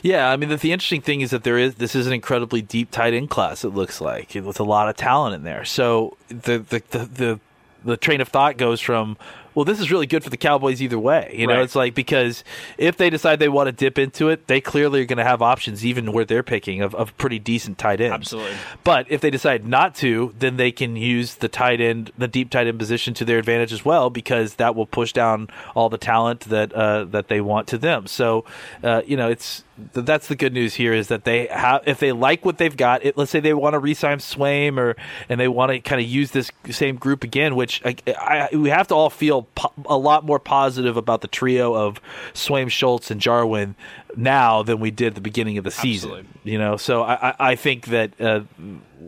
Yeah, 0.02 0.30
I 0.30 0.36
mean 0.36 0.50
the, 0.50 0.56
the, 0.56 0.72
interesting 0.72 1.00
thing 1.00 1.20
is 1.20 1.30
that 1.30 1.42
there 1.42 1.58
is 1.58 1.76
this 1.76 1.94
is 1.94 2.06
an 2.06 2.12
incredibly 2.12 2.62
deep 2.62 2.90
tight 2.90 3.12
end 3.12 3.30
class. 3.30 3.64
It 3.64 3.70
looks 3.70 4.00
like 4.00 4.34
with 4.34 4.60
a 4.60 4.64
lot 4.64 4.88
of 4.88 4.96
talent 4.96 5.34
in 5.34 5.42
there. 5.42 5.64
So 5.64 6.16
the 6.28 6.58
the 6.58 6.82
the, 6.90 6.98
the, 6.98 7.40
the 7.84 7.96
train 7.96 8.20
of 8.20 8.28
thought 8.28 8.56
goes 8.56 8.80
from 8.80 9.16
well, 9.54 9.64
this 9.64 9.80
is 9.80 9.90
really 9.90 10.06
good 10.06 10.24
for 10.24 10.30
the 10.30 10.36
Cowboys 10.36 10.82
either 10.82 10.98
way. 10.98 11.34
You 11.36 11.46
know, 11.46 11.54
right. 11.54 11.62
it's 11.62 11.74
like 11.74 11.94
because 11.94 12.44
if 12.78 12.96
they 12.96 13.10
decide 13.10 13.38
they 13.38 13.48
want 13.48 13.68
to 13.68 13.72
dip 13.72 13.98
into 13.98 14.28
it, 14.28 14.46
they 14.46 14.60
clearly 14.60 15.02
are 15.02 15.04
going 15.04 15.18
to 15.18 15.24
have 15.24 15.42
options 15.42 15.84
even 15.84 16.12
where 16.12 16.24
they're 16.24 16.42
picking 16.42 16.82
of, 16.82 16.94
of 16.94 17.16
pretty 17.18 17.38
decent 17.38 17.78
tight 17.78 18.00
ends. 18.00 18.14
Absolutely. 18.14 18.56
But 18.82 19.06
if 19.10 19.20
they 19.20 19.30
decide 19.30 19.66
not 19.66 19.94
to, 19.96 20.34
then 20.38 20.56
they 20.56 20.72
can 20.72 20.96
use 20.96 21.36
the 21.36 21.48
tight 21.48 21.80
end, 21.80 22.12
the 22.16 22.28
deep 22.28 22.50
tight 22.50 22.66
end 22.66 22.78
position 22.78 23.14
to 23.14 23.24
their 23.24 23.38
advantage 23.38 23.72
as 23.72 23.84
well 23.84 24.10
because 24.10 24.54
that 24.54 24.74
will 24.74 24.86
push 24.86 25.12
down 25.12 25.48
all 25.74 25.88
the 25.88 25.98
talent 25.98 26.40
that 26.40 26.72
uh, 26.72 27.04
that 27.04 27.28
they 27.28 27.40
want 27.40 27.68
to 27.68 27.78
them. 27.78 28.06
So, 28.06 28.44
uh, 28.82 29.02
you 29.06 29.16
know, 29.16 29.28
it's 29.28 29.63
that's 29.76 30.28
the 30.28 30.36
good 30.36 30.52
news 30.52 30.74
here 30.74 30.92
is 30.92 31.08
that 31.08 31.24
they 31.24 31.46
have 31.46 31.82
if 31.86 31.98
they 31.98 32.12
like 32.12 32.44
what 32.44 32.58
they've 32.58 32.76
got 32.76 33.04
it, 33.04 33.16
let's 33.16 33.30
say 33.30 33.40
they 33.40 33.54
want 33.54 33.74
to 33.74 33.78
re-sign 33.78 34.18
Swaim 34.18 34.78
or 34.78 34.96
and 35.28 35.40
they 35.40 35.48
want 35.48 35.72
to 35.72 35.80
kind 35.80 36.00
of 36.00 36.06
use 36.06 36.30
this 36.30 36.50
same 36.70 36.96
group 36.96 37.24
again 37.24 37.56
which 37.56 37.82
I, 37.84 37.96
I, 38.06 38.56
we 38.56 38.70
have 38.70 38.88
to 38.88 38.94
all 38.94 39.10
feel 39.10 39.42
po- 39.54 39.72
a 39.86 39.96
lot 39.96 40.24
more 40.24 40.38
positive 40.38 40.96
about 40.96 41.22
the 41.22 41.28
trio 41.28 41.74
of 41.74 42.00
Swaim 42.34 42.70
Schultz 42.70 43.10
and 43.10 43.20
Jarwin 43.20 43.74
now 44.16 44.62
than 44.62 44.78
we 44.78 44.90
did 44.92 45.08
at 45.08 45.14
the 45.16 45.20
beginning 45.20 45.58
of 45.58 45.64
the 45.64 45.72
season 45.72 46.10
Absolutely. 46.10 46.52
you 46.52 46.58
know 46.58 46.76
so 46.76 47.02
I, 47.02 47.34
I 47.38 47.56
think 47.56 47.86
that 47.86 48.20
uh, 48.20 48.42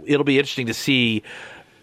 it'll 0.05 0.25
be 0.25 0.39
interesting 0.39 0.67
to 0.67 0.75
see 0.75 1.23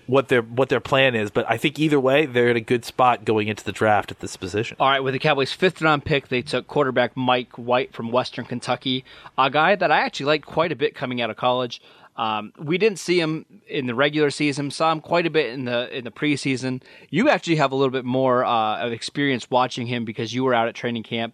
what 0.07 0.27
their 0.27 0.41
what 0.41 0.69
their 0.69 0.79
plan 0.79 1.15
is. 1.15 1.31
But 1.31 1.49
I 1.49 1.57
think 1.57 1.79
either 1.79 1.99
way, 1.99 2.25
they're 2.25 2.49
in 2.49 2.57
a 2.57 2.61
good 2.61 2.85
spot 2.85 3.25
going 3.25 3.47
into 3.47 3.63
the 3.63 3.71
draft 3.71 4.11
at 4.11 4.19
this 4.19 4.35
position. 4.35 4.77
All 4.79 4.89
right, 4.89 4.99
with 4.99 5.13
the 5.13 5.19
Cowboys' 5.19 5.51
fifth 5.51 5.81
round 5.81 6.05
pick, 6.05 6.27
they 6.27 6.41
took 6.41 6.67
quarterback 6.67 7.15
Mike 7.15 7.57
White 7.57 7.93
from 7.93 8.11
Western 8.11 8.45
Kentucky, 8.45 9.05
a 9.37 9.49
guy 9.49 9.75
that 9.75 9.91
I 9.91 9.99
actually 10.01 10.27
liked 10.27 10.45
quite 10.45 10.71
a 10.71 10.75
bit 10.75 10.95
coming 10.95 11.21
out 11.21 11.29
of 11.29 11.37
college. 11.37 11.81
Um, 12.15 12.53
we 12.59 12.77
didn't 12.77 12.99
see 12.99 13.19
him 13.19 13.45
in 13.67 13.87
the 13.87 13.95
regular 13.95 14.29
season. 14.29 14.69
Saw 14.69 14.91
him 14.91 15.01
quite 15.01 15.25
a 15.25 15.31
bit 15.31 15.51
in 15.51 15.65
the 15.65 15.95
in 15.95 16.03
the 16.03 16.11
preseason. 16.11 16.81
You 17.09 17.29
actually 17.29 17.55
have 17.55 17.71
a 17.71 17.75
little 17.75 17.91
bit 17.91 18.05
more 18.05 18.45
uh, 18.45 18.85
of 18.85 18.91
experience 18.91 19.49
watching 19.49 19.87
him 19.87 20.05
because 20.05 20.33
you 20.33 20.43
were 20.43 20.53
out 20.53 20.67
at 20.67 20.75
training 20.75 21.03
camp. 21.03 21.33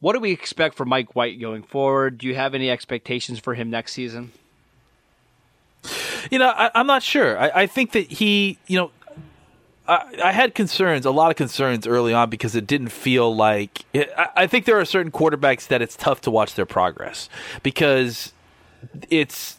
What 0.00 0.14
do 0.14 0.20
we 0.20 0.32
expect 0.32 0.74
for 0.74 0.84
Mike 0.84 1.14
White 1.14 1.40
going 1.40 1.62
forward? 1.62 2.18
Do 2.18 2.26
you 2.26 2.34
have 2.34 2.54
any 2.54 2.70
expectations 2.70 3.38
for 3.38 3.54
him 3.54 3.70
next 3.70 3.92
season? 3.92 4.32
You 6.30 6.38
know, 6.38 6.48
I, 6.48 6.70
am 6.74 6.86
not 6.86 7.02
sure. 7.02 7.38
I, 7.38 7.62
I, 7.62 7.66
think 7.66 7.92
that 7.92 8.10
he, 8.10 8.58
you 8.66 8.78
know, 8.78 8.90
I, 9.86 10.14
I, 10.24 10.32
had 10.32 10.54
concerns, 10.54 11.04
a 11.04 11.10
lot 11.10 11.30
of 11.30 11.36
concerns 11.36 11.86
early 11.86 12.14
on 12.14 12.30
because 12.30 12.54
it 12.54 12.66
didn't 12.66 12.88
feel 12.88 13.34
like. 13.34 13.84
It, 13.92 14.10
I, 14.16 14.28
I 14.36 14.46
think 14.46 14.64
there 14.64 14.78
are 14.78 14.84
certain 14.84 15.12
quarterbacks 15.12 15.68
that 15.68 15.82
it's 15.82 15.96
tough 15.96 16.20
to 16.22 16.30
watch 16.30 16.54
their 16.54 16.66
progress 16.66 17.28
because 17.62 18.32
it's 19.10 19.58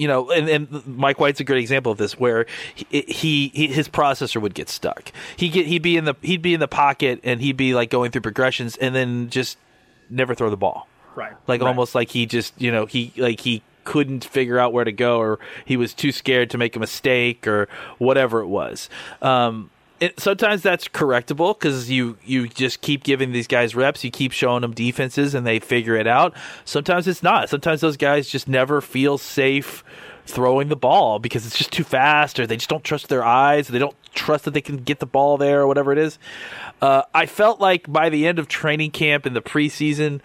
you 0.00 0.08
know, 0.08 0.30
and, 0.30 0.48
and, 0.48 0.86
Mike 0.86 1.20
White's 1.20 1.40
a 1.40 1.44
great 1.44 1.60
example 1.60 1.92
of 1.92 1.98
this, 1.98 2.18
where 2.18 2.46
he, 2.74 3.02
he, 3.02 3.48
he, 3.48 3.66
his 3.66 3.86
processor 3.86 4.40
would 4.40 4.54
get 4.54 4.70
stuck. 4.70 5.12
He 5.36 5.50
get 5.50 5.66
he'd 5.66 5.82
be 5.82 5.98
in 5.98 6.06
the 6.06 6.14
he'd 6.22 6.40
be 6.40 6.54
in 6.54 6.60
the 6.60 6.68
pocket 6.68 7.20
and 7.22 7.38
he'd 7.42 7.58
be 7.58 7.74
like 7.74 7.90
going 7.90 8.10
through 8.10 8.22
progressions 8.22 8.78
and 8.78 8.94
then 8.94 9.28
just 9.28 9.58
never 10.08 10.34
throw 10.34 10.48
the 10.48 10.56
ball. 10.56 10.88
Right. 11.14 11.32
Like 11.46 11.60
right. 11.60 11.68
almost 11.68 11.94
like 11.94 12.08
he 12.08 12.24
just 12.24 12.58
you 12.58 12.72
know 12.72 12.86
he 12.86 13.12
like 13.18 13.40
he 13.40 13.62
couldn't 13.84 14.24
figure 14.24 14.58
out 14.58 14.72
where 14.72 14.84
to 14.84 14.92
go 14.92 15.18
or 15.18 15.38
he 15.64 15.76
was 15.76 15.94
too 15.94 16.12
scared 16.12 16.50
to 16.50 16.58
make 16.58 16.76
a 16.76 16.78
mistake 16.80 17.46
or 17.46 17.68
whatever 17.98 18.40
it 18.40 18.48
was. 18.48 18.88
Um, 19.22 19.70
it, 20.00 20.18
sometimes 20.18 20.62
that's 20.62 20.88
correctable 20.88 21.58
because 21.58 21.90
you 21.90 22.16
you 22.24 22.48
just 22.48 22.80
keep 22.80 23.04
giving 23.04 23.32
these 23.32 23.46
guys 23.46 23.74
reps, 23.74 24.02
you 24.02 24.10
keep 24.10 24.32
showing 24.32 24.62
them 24.62 24.72
defenses, 24.72 25.34
and 25.34 25.46
they 25.46 25.60
figure 25.60 25.94
it 25.94 26.06
out. 26.06 26.34
Sometimes 26.64 27.06
it's 27.06 27.22
not. 27.22 27.50
Sometimes 27.50 27.82
those 27.82 27.98
guys 27.98 28.26
just 28.28 28.48
never 28.48 28.80
feel 28.80 29.18
safe 29.18 29.84
throwing 30.26 30.68
the 30.68 30.76
ball 30.76 31.18
because 31.18 31.46
it's 31.46 31.58
just 31.58 31.70
too 31.70 31.84
fast, 31.84 32.40
or 32.40 32.46
they 32.46 32.56
just 32.56 32.70
don't 32.70 32.84
trust 32.84 33.08
their 33.08 33.24
eyes, 33.24 33.68
they 33.68 33.78
don't 33.78 33.96
trust 34.14 34.46
that 34.46 34.54
they 34.54 34.60
can 34.60 34.78
get 34.78 35.00
the 35.00 35.06
ball 35.06 35.36
there, 35.36 35.60
or 35.60 35.66
whatever 35.66 35.92
it 35.92 35.98
is. 35.98 36.18
Uh, 36.80 37.02
I 37.14 37.26
felt 37.26 37.60
like 37.60 37.90
by 37.90 38.08
the 38.08 38.26
end 38.26 38.38
of 38.38 38.48
training 38.48 38.92
camp 38.92 39.26
in 39.26 39.34
the 39.34 39.42
preseason, 39.42 40.20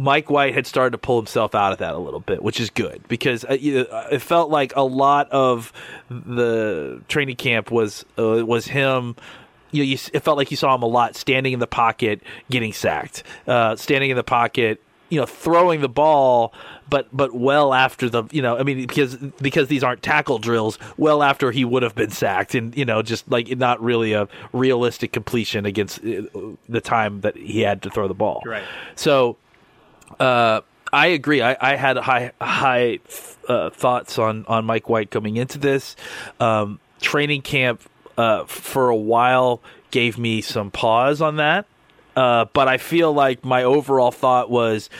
Mike 0.00 0.30
White 0.30 0.54
had 0.54 0.66
started 0.66 0.92
to 0.92 0.98
pull 0.98 1.18
himself 1.18 1.54
out 1.54 1.72
of 1.72 1.78
that 1.78 1.94
a 1.94 1.98
little 1.98 2.20
bit, 2.20 2.42
which 2.42 2.58
is 2.58 2.70
good 2.70 3.06
because 3.06 3.44
uh, 3.44 3.56
it 3.60 4.20
felt 4.20 4.50
like 4.50 4.74
a 4.74 4.82
lot 4.82 5.30
of 5.30 5.72
the 6.08 7.02
training 7.08 7.36
camp 7.36 7.70
was 7.70 8.04
uh, 8.18 8.44
was 8.44 8.66
him. 8.66 9.14
You, 9.72 9.82
know, 9.82 9.88
you, 9.88 9.98
it 10.12 10.20
felt 10.20 10.36
like 10.38 10.50
you 10.50 10.56
saw 10.56 10.74
him 10.74 10.82
a 10.82 10.86
lot 10.86 11.14
standing 11.16 11.52
in 11.52 11.60
the 11.60 11.66
pocket, 11.66 12.22
getting 12.50 12.72
sacked, 12.72 13.22
uh, 13.46 13.76
standing 13.76 14.10
in 14.10 14.16
the 14.16 14.24
pocket, 14.24 14.82
you 15.10 15.20
know, 15.20 15.26
throwing 15.26 15.82
the 15.82 15.88
ball, 15.88 16.54
but 16.88 17.06
but 17.12 17.34
well 17.34 17.74
after 17.74 18.08
the 18.08 18.24
you 18.30 18.40
know, 18.40 18.56
I 18.56 18.62
mean 18.62 18.78
because 18.78 19.16
because 19.16 19.68
these 19.68 19.84
aren't 19.84 20.02
tackle 20.02 20.38
drills, 20.38 20.78
well 20.96 21.22
after 21.22 21.50
he 21.50 21.66
would 21.66 21.82
have 21.82 21.94
been 21.94 22.10
sacked, 22.10 22.54
and 22.54 22.74
you 22.74 22.86
know, 22.86 23.02
just 23.02 23.30
like 23.30 23.54
not 23.58 23.82
really 23.82 24.14
a 24.14 24.28
realistic 24.54 25.12
completion 25.12 25.66
against 25.66 25.98
uh, 25.98 26.22
the 26.70 26.80
time 26.80 27.20
that 27.20 27.36
he 27.36 27.60
had 27.60 27.82
to 27.82 27.90
throw 27.90 28.08
the 28.08 28.14
ball. 28.14 28.42
Right. 28.46 28.64
So 28.94 29.36
uh, 30.18 30.62
I 30.92 31.06
agree. 31.08 31.42
I, 31.42 31.56
I 31.60 31.76
had 31.76 31.96
high 31.96 32.32
high 32.40 32.98
uh, 33.48 33.70
thoughts 33.70 34.18
on 34.18 34.44
on 34.46 34.64
Mike 34.64 34.88
White 34.88 35.10
coming 35.10 35.36
into 35.36 35.58
this 35.58 35.96
um, 36.38 36.80
training 37.00 37.42
camp. 37.42 37.82
Uh, 38.18 38.44
for 38.44 38.90
a 38.90 38.96
while, 38.96 39.62
gave 39.90 40.18
me 40.18 40.42
some 40.42 40.70
pause 40.70 41.22
on 41.22 41.36
that. 41.36 41.64
Uh, 42.14 42.44
but 42.52 42.68
I 42.68 42.76
feel 42.76 43.12
like 43.12 43.44
my 43.44 43.62
overall 43.62 44.10
thought 44.10 44.50
was 44.50 44.90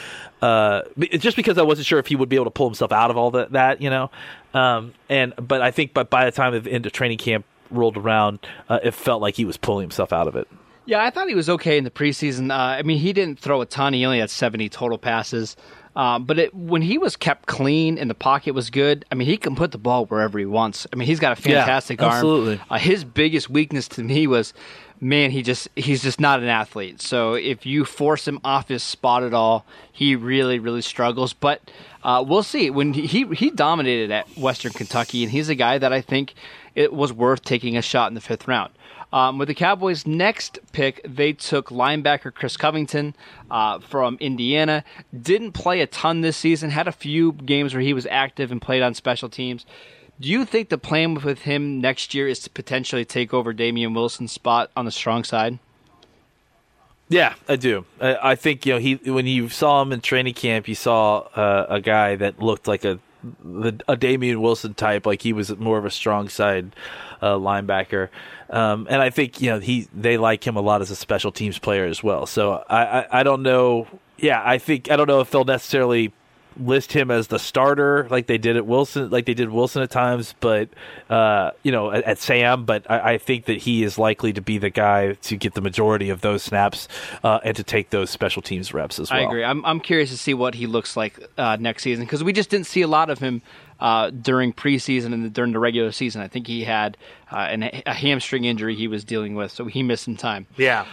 uh, 0.42 0.82
just 0.98 1.36
because 1.36 1.58
I 1.58 1.62
wasn't 1.62 1.86
sure 1.86 1.98
if 1.98 2.06
he 2.06 2.16
would 2.16 2.28
be 2.28 2.36
able 2.36 2.46
to 2.46 2.50
pull 2.50 2.68
himself 2.68 2.92
out 2.92 3.10
of 3.10 3.16
all 3.16 3.32
that, 3.32 3.52
that 3.52 3.82
you 3.82 3.90
know. 3.90 4.10
Um, 4.54 4.94
and 5.08 5.34
but 5.36 5.60
I 5.60 5.70
think, 5.70 5.92
but 5.92 6.08
by 6.08 6.24
the 6.24 6.32
time 6.32 6.60
the 6.62 6.70
end 6.70 6.86
of 6.86 6.92
training 6.92 7.18
camp 7.18 7.44
rolled 7.70 7.96
around, 7.96 8.38
uh, 8.68 8.80
it 8.82 8.92
felt 8.92 9.20
like 9.20 9.34
he 9.34 9.44
was 9.44 9.56
pulling 9.56 9.84
himself 9.84 10.12
out 10.12 10.28
of 10.28 10.36
it. 10.36 10.48
Yeah, 10.90 11.04
I 11.04 11.10
thought 11.10 11.28
he 11.28 11.36
was 11.36 11.48
okay 11.48 11.78
in 11.78 11.84
the 11.84 11.90
preseason. 11.90 12.50
Uh, 12.50 12.54
I 12.54 12.82
mean, 12.82 12.98
he 12.98 13.12
didn't 13.12 13.38
throw 13.38 13.60
a 13.60 13.66
ton. 13.66 13.92
He 13.92 14.04
only 14.04 14.18
had 14.18 14.28
70 14.28 14.68
total 14.70 14.98
passes. 14.98 15.54
Uh, 15.94 16.18
but 16.18 16.36
it, 16.36 16.52
when 16.52 16.82
he 16.82 16.98
was 16.98 17.14
kept 17.14 17.46
clean 17.46 17.96
and 17.96 18.10
the 18.10 18.14
pocket 18.14 18.54
was 18.54 18.70
good, 18.70 19.04
I 19.12 19.14
mean, 19.14 19.28
he 19.28 19.36
can 19.36 19.54
put 19.54 19.70
the 19.70 19.78
ball 19.78 20.06
wherever 20.06 20.36
he 20.36 20.46
wants. 20.46 20.88
I 20.92 20.96
mean, 20.96 21.06
he's 21.06 21.20
got 21.20 21.30
a 21.30 21.40
fantastic 21.40 22.00
yeah, 22.00 22.06
arm. 22.06 22.14
Absolutely. 22.14 22.60
Uh, 22.68 22.78
his 22.78 23.04
biggest 23.04 23.48
weakness 23.48 23.86
to 23.86 24.02
me 24.02 24.26
was, 24.26 24.52
man, 25.00 25.30
he 25.30 25.42
just 25.42 25.68
he's 25.76 26.02
just 26.02 26.20
not 26.20 26.40
an 26.40 26.48
athlete. 26.48 27.00
So 27.00 27.34
if 27.34 27.64
you 27.64 27.84
force 27.84 28.28
him 28.28 28.40
off 28.44 28.68
his 28.68 28.82
spot 28.82 29.22
at 29.22 29.34
all, 29.34 29.64
he 29.90 30.14
really 30.14 30.58
really 30.58 30.82
struggles. 30.82 31.32
But 31.32 31.70
uh, 32.02 32.24
we'll 32.26 32.42
see. 32.42 32.70
When 32.70 32.92
he, 32.92 33.24
he 33.26 33.50
dominated 33.50 34.10
at 34.10 34.28
Western 34.36 34.72
Kentucky, 34.72 35.22
and 35.22 35.32
he's 35.32 35.48
a 35.48 35.54
guy 35.54 35.78
that 35.78 35.92
I 35.92 36.00
think 36.00 36.34
it 36.74 36.92
was 36.92 37.12
worth 37.12 37.42
taking 37.42 37.76
a 37.76 37.82
shot 37.82 38.10
in 38.10 38.14
the 38.14 38.20
fifth 38.20 38.46
round. 38.46 38.72
Um, 39.12 39.38
with 39.38 39.48
the 39.48 39.54
Cowboys' 39.54 40.06
next 40.06 40.60
pick, 40.72 41.00
they 41.04 41.32
took 41.32 41.70
linebacker 41.70 42.32
Chris 42.32 42.56
Covington 42.56 43.16
uh, 43.50 43.80
from 43.80 44.16
Indiana. 44.20 44.84
Didn't 45.20 45.52
play 45.52 45.80
a 45.80 45.86
ton 45.88 46.20
this 46.20 46.36
season, 46.36 46.70
had 46.70 46.86
a 46.86 46.92
few 46.92 47.32
games 47.32 47.74
where 47.74 47.82
he 47.82 47.92
was 47.92 48.06
active 48.06 48.52
and 48.52 48.62
played 48.62 48.82
on 48.82 48.94
special 48.94 49.28
teams. 49.28 49.66
Do 50.20 50.28
you 50.28 50.44
think 50.44 50.68
the 50.68 50.76
plan 50.76 51.14
with 51.14 51.42
him 51.42 51.80
next 51.80 52.12
year 52.12 52.28
is 52.28 52.40
to 52.40 52.50
potentially 52.50 53.06
take 53.06 53.32
over 53.32 53.54
Damien 53.54 53.94
Wilson's 53.94 54.32
spot 54.32 54.70
on 54.76 54.84
the 54.84 54.90
strong 54.90 55.24
side? 55.24 55.58
Yeah, 57.08 57.34
I 57.48 57.56
do. 57.56 57.86
I, 58.00 58.32
I 58.32 58.34
think 58.34 58.66
you 58.66 58.74
know 58.74 58.78
he 58.78 58.94
when 58.96 59.26
you 59.26 59.48
saw 59.48 59.80
him 59.82 59.92
in 59.92 60.00
training 60.00 60.34
camp, 60.34 60.68
you 60.68 60.74
saw 60.74 61.20
uh, 61.34 61.66
a 61.68 61.80
guy 61.80 62.16
that 62.16 62.38
looked 62.38 62.68
like 62.68 62.84
a 62.84 63.00
a 63.88 63.96
Damien 63.96 64.40
Wilson 64.40 64.74
type, 64.74 65.06
like 65.06 65.22
he 65.22 65.32
was 65.32 65.56
more 65.56 65.78
of 65.78 65.84
a 65.84 65.90
strong 65.90 66.28
side 66.28 66.74
uh, 67.20 67.34
linebacker. 67.34 68.08
Um, 68.48 68.86
and 68.90 69.02
I 69.02 69.10
think 69.10 69.40
you 69.40 69.50
know 69.50 69.58
he 69.58 69.88
they 69.94 70.18
like 70.18 70.46
him 70.46 70.56
a 70.56 70.60
lot 70.60 70.82
as 70.82 70.90
a 70.90 70.96
special 70.96 71.32
teams 71.32 71.58
player 71.58 71.86
as 71.86 72.02
well. 72.02 72.26
So 72.26 72.62
I, 72.68 73.00
I, 73.00 73.20
I 73.20 73.22
don't 73.22 73.42
know. 73.42 73.88
Yeah, 74.18 74.42
I 74.44 74.58
think 74.58 74.90
I 74.90 74.96
don't 74.96 75.06
know 75.06 75.20
if 75.20 75.30
they'll 75.30 75.44
necessarily 75.44 76.12
list 76.60 76.92
him 76.92 77.10
as 77.10 77.28
the 77.28 77.38
starter 77.38 78.06
like 78.10 78.26
they 78.26 78.38
did 78.38 78.56
at 78.56 78.66
Wilson, 78.66 79.10
like 79.10 79.26
they 79.26 79.34
did 79.34 79.50
Wilson 79.50 79.82
at 79.82 79.90
times, 79.90 80.34
but 80.40 80.68
uh, 81.08 81.50
you 81.62 81.72
know 81.72 81.90
at, 81.90 82.04
at 82.04 82.18
Sam. 82.18 82.64
But 82.64 82.90
I, 82.90 83.14
I, 83.14 83.18
think 83.18 83.46
that 83.46 83.58
he 83.58 83.82
is 83.82 83.98
likely 83.98 84.32
to 84.32 84.40
be 84.40 84.58
the 84.58 84.70
guy 84.70 85.12
to 85.14 85.36
get 85.36 85.54
the 85.54 85.60
majority 85.60 86.10
of 86.10 86.20
those 86.20 86.42
snaps 86.42 86.88
uh, 87.24 87.40
and 87.42 87.56
to 87.56 87.62
take 87.62 87.90
those 87.90 88.10
special 88.10 88.42
teams 88.42 88.72
reps 88.72 88.98
as 88.98 89.10
well. 89.10 89.20
I 89.20 89.22
agree. 89.22 89.44
I'm 89.44 89.64
I'm 89.64 89.80
curious 89.80 90.10
to 90.10 90.18
see 90.18 90.34
what 90.34 90.54
he 90.54 90.66
looks 90.66 90.96
like 90.96 91.18
uh, 91.38 91.56
next 91.58 91.82
season 91.82 92.04
because 92.04 92.22
we 92.22 92.32
just 92.32 92.50
didn't 92.50 92.66
see 92.66 92.82
a 92.82 92.88
lot 92.88 93.10
of 93.10 93.18
him 93.18 93.42
uh, 93.80 94.10
during 94.10 94.52
preseason 94.52 95.12
and 95.12 95.32
during 95.32 95.52
the 95.52 95.58
regular 95.58 95.92
season. 95.92 96.22
I 96.22 96.28
think 96.28 96.46
he 96.46 96.64
had 96.64 96.96
uh, 97.32 97.36
an, 97.36 97.62
a 97.86 97.94
hamstring 97.94 98.44
injury 98.44 98.76
he 98.76 98.88
was 98.88 99.04
dealing 99.04 99.34
with, 99.34 99.50
so 99.50 99.64
he 99.64 99.82
missed 99.82 100.04
some 100.04 100.16
time. 100.16 100.46
Yeah. 100.56 100.86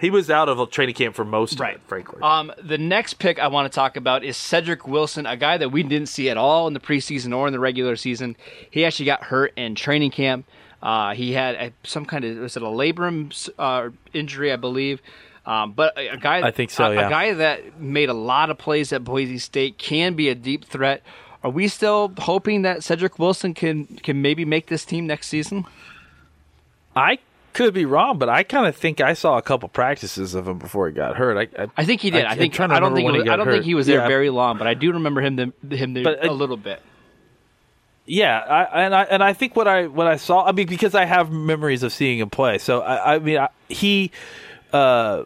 He 0.00 0.08
was 0.08 0.30
out 0.30 0.48
of 0.48 0.58
a 0.58 0.66
training 0.66 0.94
camp 0.94 1.14
for 1.14 1.24
most 1.24 1.60
right. 1.60 1.74
of 1.74 1.80
it, 1.82 1.86
frankly. 1.86 2.22
Um, 2.22 2.52
the 2.62 2.78
next 2.78 3.14
pick 3.14 3.38
I 3.38 3.48
want 3.48 3.70
to 3.70 3.74
talk 3.74 3.96
about 3.96 4.24
is 4.24 4.36
Cedric 4.36 4.88
Wilson, 4.88 5.26
a 5.26 5.36
guy 5.36 5.58
that 5.58 5.68
we 5.68 5.82
didn't 5.82 6.08
see 6.08 6.30
at 6.30 6.38
all 6.38 6.66
in 6.66 6.72
the 6.72 6.80
preseason 6.80 7.36
or 7.36 7.46
in 7.46 7.52
the 7.52 7.60
regular 7.60 7.96
season. 7.96 8.34
He 8.70 8.84
actually 8.84 9.06
got 9.06 9.24
hurt 9.24 9.52
in 9.56 9.74
training 9.74 10.12
camp. 10.12 10.46
Uh, 10.82 11.14
he 11.14 11.32
had 11.32 11.54
a, 11.56 11.72
some 11.84 12.06
kind 12.06 12.24
of 12.24 12.38
was 12.38 12.56
it 12.56 12.62
a 12.62 12.66
labrum 12.66 13.50
uh, 13.58 13.90
injury, 14.14 14.50
I 14.52 14.56
believe. 14.56 15.02
Um, 15.44 15.72
but 15.72 15.96
a, 15.98 16.08
a, 16.08 16.16
guy, 16.16 16.46
I 16.46 16.50
think 16.50 16.70
so. 16.70 16.84
A, 16.84 16.94
yeah. 16.94 17.06
a 17.06 17.10
guy 17.10 17.34
that 17.34 17.78
made 17.78 18.08
a 18.08 18.14
lot 18.14 18.50
of 18.50 18.56
plays 18.56 18.92
at 18.92 19.04
Boise 19.04 19.38
State 19.38 19.76
can 19.76 20.14
be 20.14 20.28
a 20.28 20.34
deep 20.34 20.64
threat. 20.64 21.02
Are 21.42 21.50
we 21.50 21.68
still 21.68 22.12
hoping 22.18 22.62
that 22.62 22.84
Cedric 22.84 23.18
Wilson 23.18 23.52
can 23.52 23.86
can 23.98 24.22
maybe 24.22 24.44
make 24.44 24.66
this 24.66 24.84
team 24.84 25.06
next 25.06 25.28
season? 25.28 25.66
I 26.96 27.18
could 27.52 27.74
be 27.74 27.84
wrong, 27.84 28.18
but 28.18 28.28
I 28.28 28.42
kind 28.42 28.66
of 28.66 28.76
think 28.76 29.00
I 29.00 29.14
saw 29.14 29.38
a 29.38 29.42
couple 29.42 29.68
practices 29.68 30.34
of 30.34 30.46
him 30.46 30.58
before 30.58 30.88
he 30.88 30.92
got 30.92 31.16
hurt. 31.16 31.36
I, 31.36 31.62
I, 31.62 31.66
I 31.76 31.84
think 31.84 32.00
he 32.00 32.10
did. 32.10 32.24
I, 32.24 32.32
I 32.32 32.36
think 32.36 32.58
I 32.58 32.80
don't 32.80 32.94
think 32.94 33.10
was, 33.10 33.22
I 33.28 33.36
don't 33.36 33.46
hurt. 33.46 33.52
think 33.52 33.64
he 33.64 33.74
was 33.74 33.86
there 33.86 34.00
yeah. 34.00 34.08
very 34.08 34.30
long, 34.30 34.58
but 34.58 34.66
I 34.66 34.74
do 34.74 34.92
remember 34.92 35.20
him 35.20 35.36
the, 35.36 35.76
him 35.76 35.94
there 35.94 36.04
but, 36.04 36.24
a 36.24 36.32
little 36.32 36.56
bit. 36.56 36.82
Yeah, 38.06 38.38
I, 38.38 38.84
and 38.84 38.94
I 38.94 39.02
and 39.04 39.22
I 39.22 39.32
think 39.32 39.54
what 39.54 39.68
I 39.68 39.86
what 39.86 40.06
I 40.06 40.16
saw. 40.16 40.44
I 40.44 40.52
mean, 40.52 40.66
because 40.66 40.94
I 40.94 41.04
have 41.04 41.30
memories 41.30 41.82
of 41.82 41.92
seeing 41.92 42.18
him 42.18 42.30
play. 42.30 42.58
So 42.58 42.80
I, 42.80 43.16
I 43.16 43.18
mean, 43.18 43.46
he. 43.68 44.10
Uh, 44.72 45.24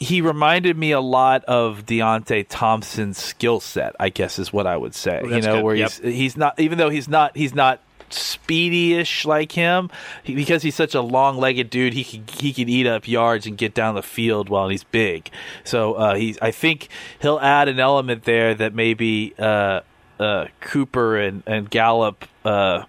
he 0.00 0.22
reminded 0.22 0.78
me 0.78 0.92
a 0.92 1.00
lot 1.00 1.44
of 1.44 1.84
Deionte 1.84 2.46
Thompson's 2.48 3.18
skill 3.18 3.60
set, 3.60 3.94
I 4.00 4.08
guess 4.08 4.38
is 4.38 4.50
what 4.50 4.66
I 4.66 4.74
would 4.74 4.94
say. 4.94 5.20
Oh, 5.22 5.28
you 5.28 5.42
know, 5.42 5.56
good. 5.56 5.64
where 5.64 5.74
yep. 5.74 5.90
he's 5.90 6.14
he's 6.14 6.36
not 6.38 6.58
even 6.58 6.78
though 6.78 6.88
he's 6.88 7.06
not 7.06 7.36
he's 7.36 7.54
not 7.54 7.82
speedy-ish 8.12 9.24
like 9.24 9.52
him 9.52 9.90
he, 10.22 10.34
because 10.34 10.62
he's 10.62 10.74
such 10.74 10.94
a 10.94 11.00
long-legged 11.00 11.70
dude 11.70 11.92
he 11.94 12.04
can 12.04 12.24
he 12.38 12.52
could 12.52 12.68
eat 12.68 12.86
up 12.86 13.06
yards 13.06 13.46
and 13.46 13.56
get 13.56 13.74
down 13.74 13.94
the 13.94 14.02
field 14.02 14.48
while 14.48 14.68
he's 14.68 14.84
big 14.84 15.30
so 15.64 15.94
uh, 15.94 16.14
he's 16.14 16.38
I 16.42 16.50
think 16.50 16.88
he'll 17.20 17.40
add 17.40 17.68
an 17.68 17.78
element 17.78 18.24
there 18.24 18.54
that 18.54 18.74
maybe 18.74 19.34
uh, 19.38 19.80
uh, 20.18 20.46
Cooper 20.60 21.16
and 21.16 21.42
and 21.46 21.70
Gallup 21.70 22.24
uh, 22.44 22.84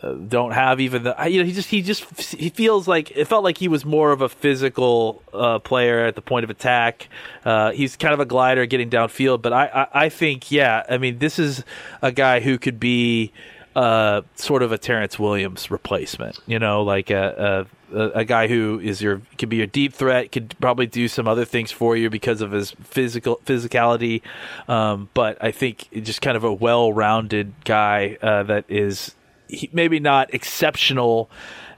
uh, 0.00 0.12
don't 0.12 0.52
have 0.52 0.80
even 0.80 1.02
the 1.02 1.14
you 1.28 1.40
know 1.40 1.44
he 1.44 1.52
just 1.52 1.68
he 1.68 1.82
just 1.82 2.04
he 2.32 2.50
feels 2.50 2.86
like 2.86 3.10
it 3.16 3.24
felt 3.24 3.42
like 3.42 3.58
he 3.58 3.66
was 3.66 3.84
more 3.84 4.12
of 4.12 4.20
a 4.20 4.28
physical 4.28 5.22
uh, 5.32 5.58
player 5.58 6.04
at 6.06 6.14
the 6.14 6.22
point 6.22 6.44
of 6.44 6.50
attack. 6.50 7.08
Uh, 7.44 7.72
he's 7.72 7.96
kind 7.96 8.14
of 8.14 8.20
a 8.20 8.24
glider 8.24 8.64
getting 8.66 8.88
downfield, 8.88 9.42
but 9.42 9.52
I, 9.52 9.66
I, 9.66 10.04
I 10.04 10.08
think 10.08 10.52
yeah, 10.52 10.84
I 10.88 10.98
mean 10.98 11.18
this 11.18 11.38
is 11.38 11.64
a 12.00 12.12
guy 12.12 12.40
who 12.40 12.58
could 12.58 12.78
be 12.78 13.32
uh, 13.78 14.22
sort 14.34 14.64
of 14.64 14.72
a 14.72 14.78
Terrance 14.78 15.20
Williams 15.20 15.70
replacement. 15.70 16.36
You 16.46 16.58
know, 16.58 16.82
like 16.82 17.10
a, 17.10 17.66
a 17.92 18.18
a 18.18 18.24
guy 18.24 18.48
who 18.48 18.80
is 18.80 19.00
your 19.00 19.22
could 19.38 19.48
be 19.48 19.58
your 19.58 19.68
deep 19.68 19.94
threat, 19.94 20.32
could 20.32 20.56
probably 20.60 20.88
do 20.88 21.06
some 21.06 21.28
other 21.28 21.44
things 21.44 21.70
for 21.70 21.96
you 21.96 22.10
because 22.10 22.40
of 22.40 22.50
his 22.50 22.72
physical 22.82 23.40
physicality. 23.46 24.22
Um, 24.66 25.10
but 25.14 25.38
I 25.40 25.52
think 25.52 25.88
just 26.02 26.20
kind 26.20 26.36
of 26.36 26.42
a 26.42 26.52
well-rounded 26.52 27.52
guy 27.64 28.18
uh, 28.20 28.42
that 28.42 28.64
is 28.68 29.14
he, 29.46 29.70
maybe 29.72 30.00
not 30.00 30.34
exceptional 30.34 31.30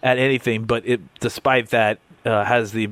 at 0.03 0.17
anything, 0.17 0.65
but 0.65 0.87
it, 0.87 1.03
despite 1.21 1.69
that, 1.69 1.99
uh, 2.25 2.45
has 2.45 2.73
the 2.73 2.89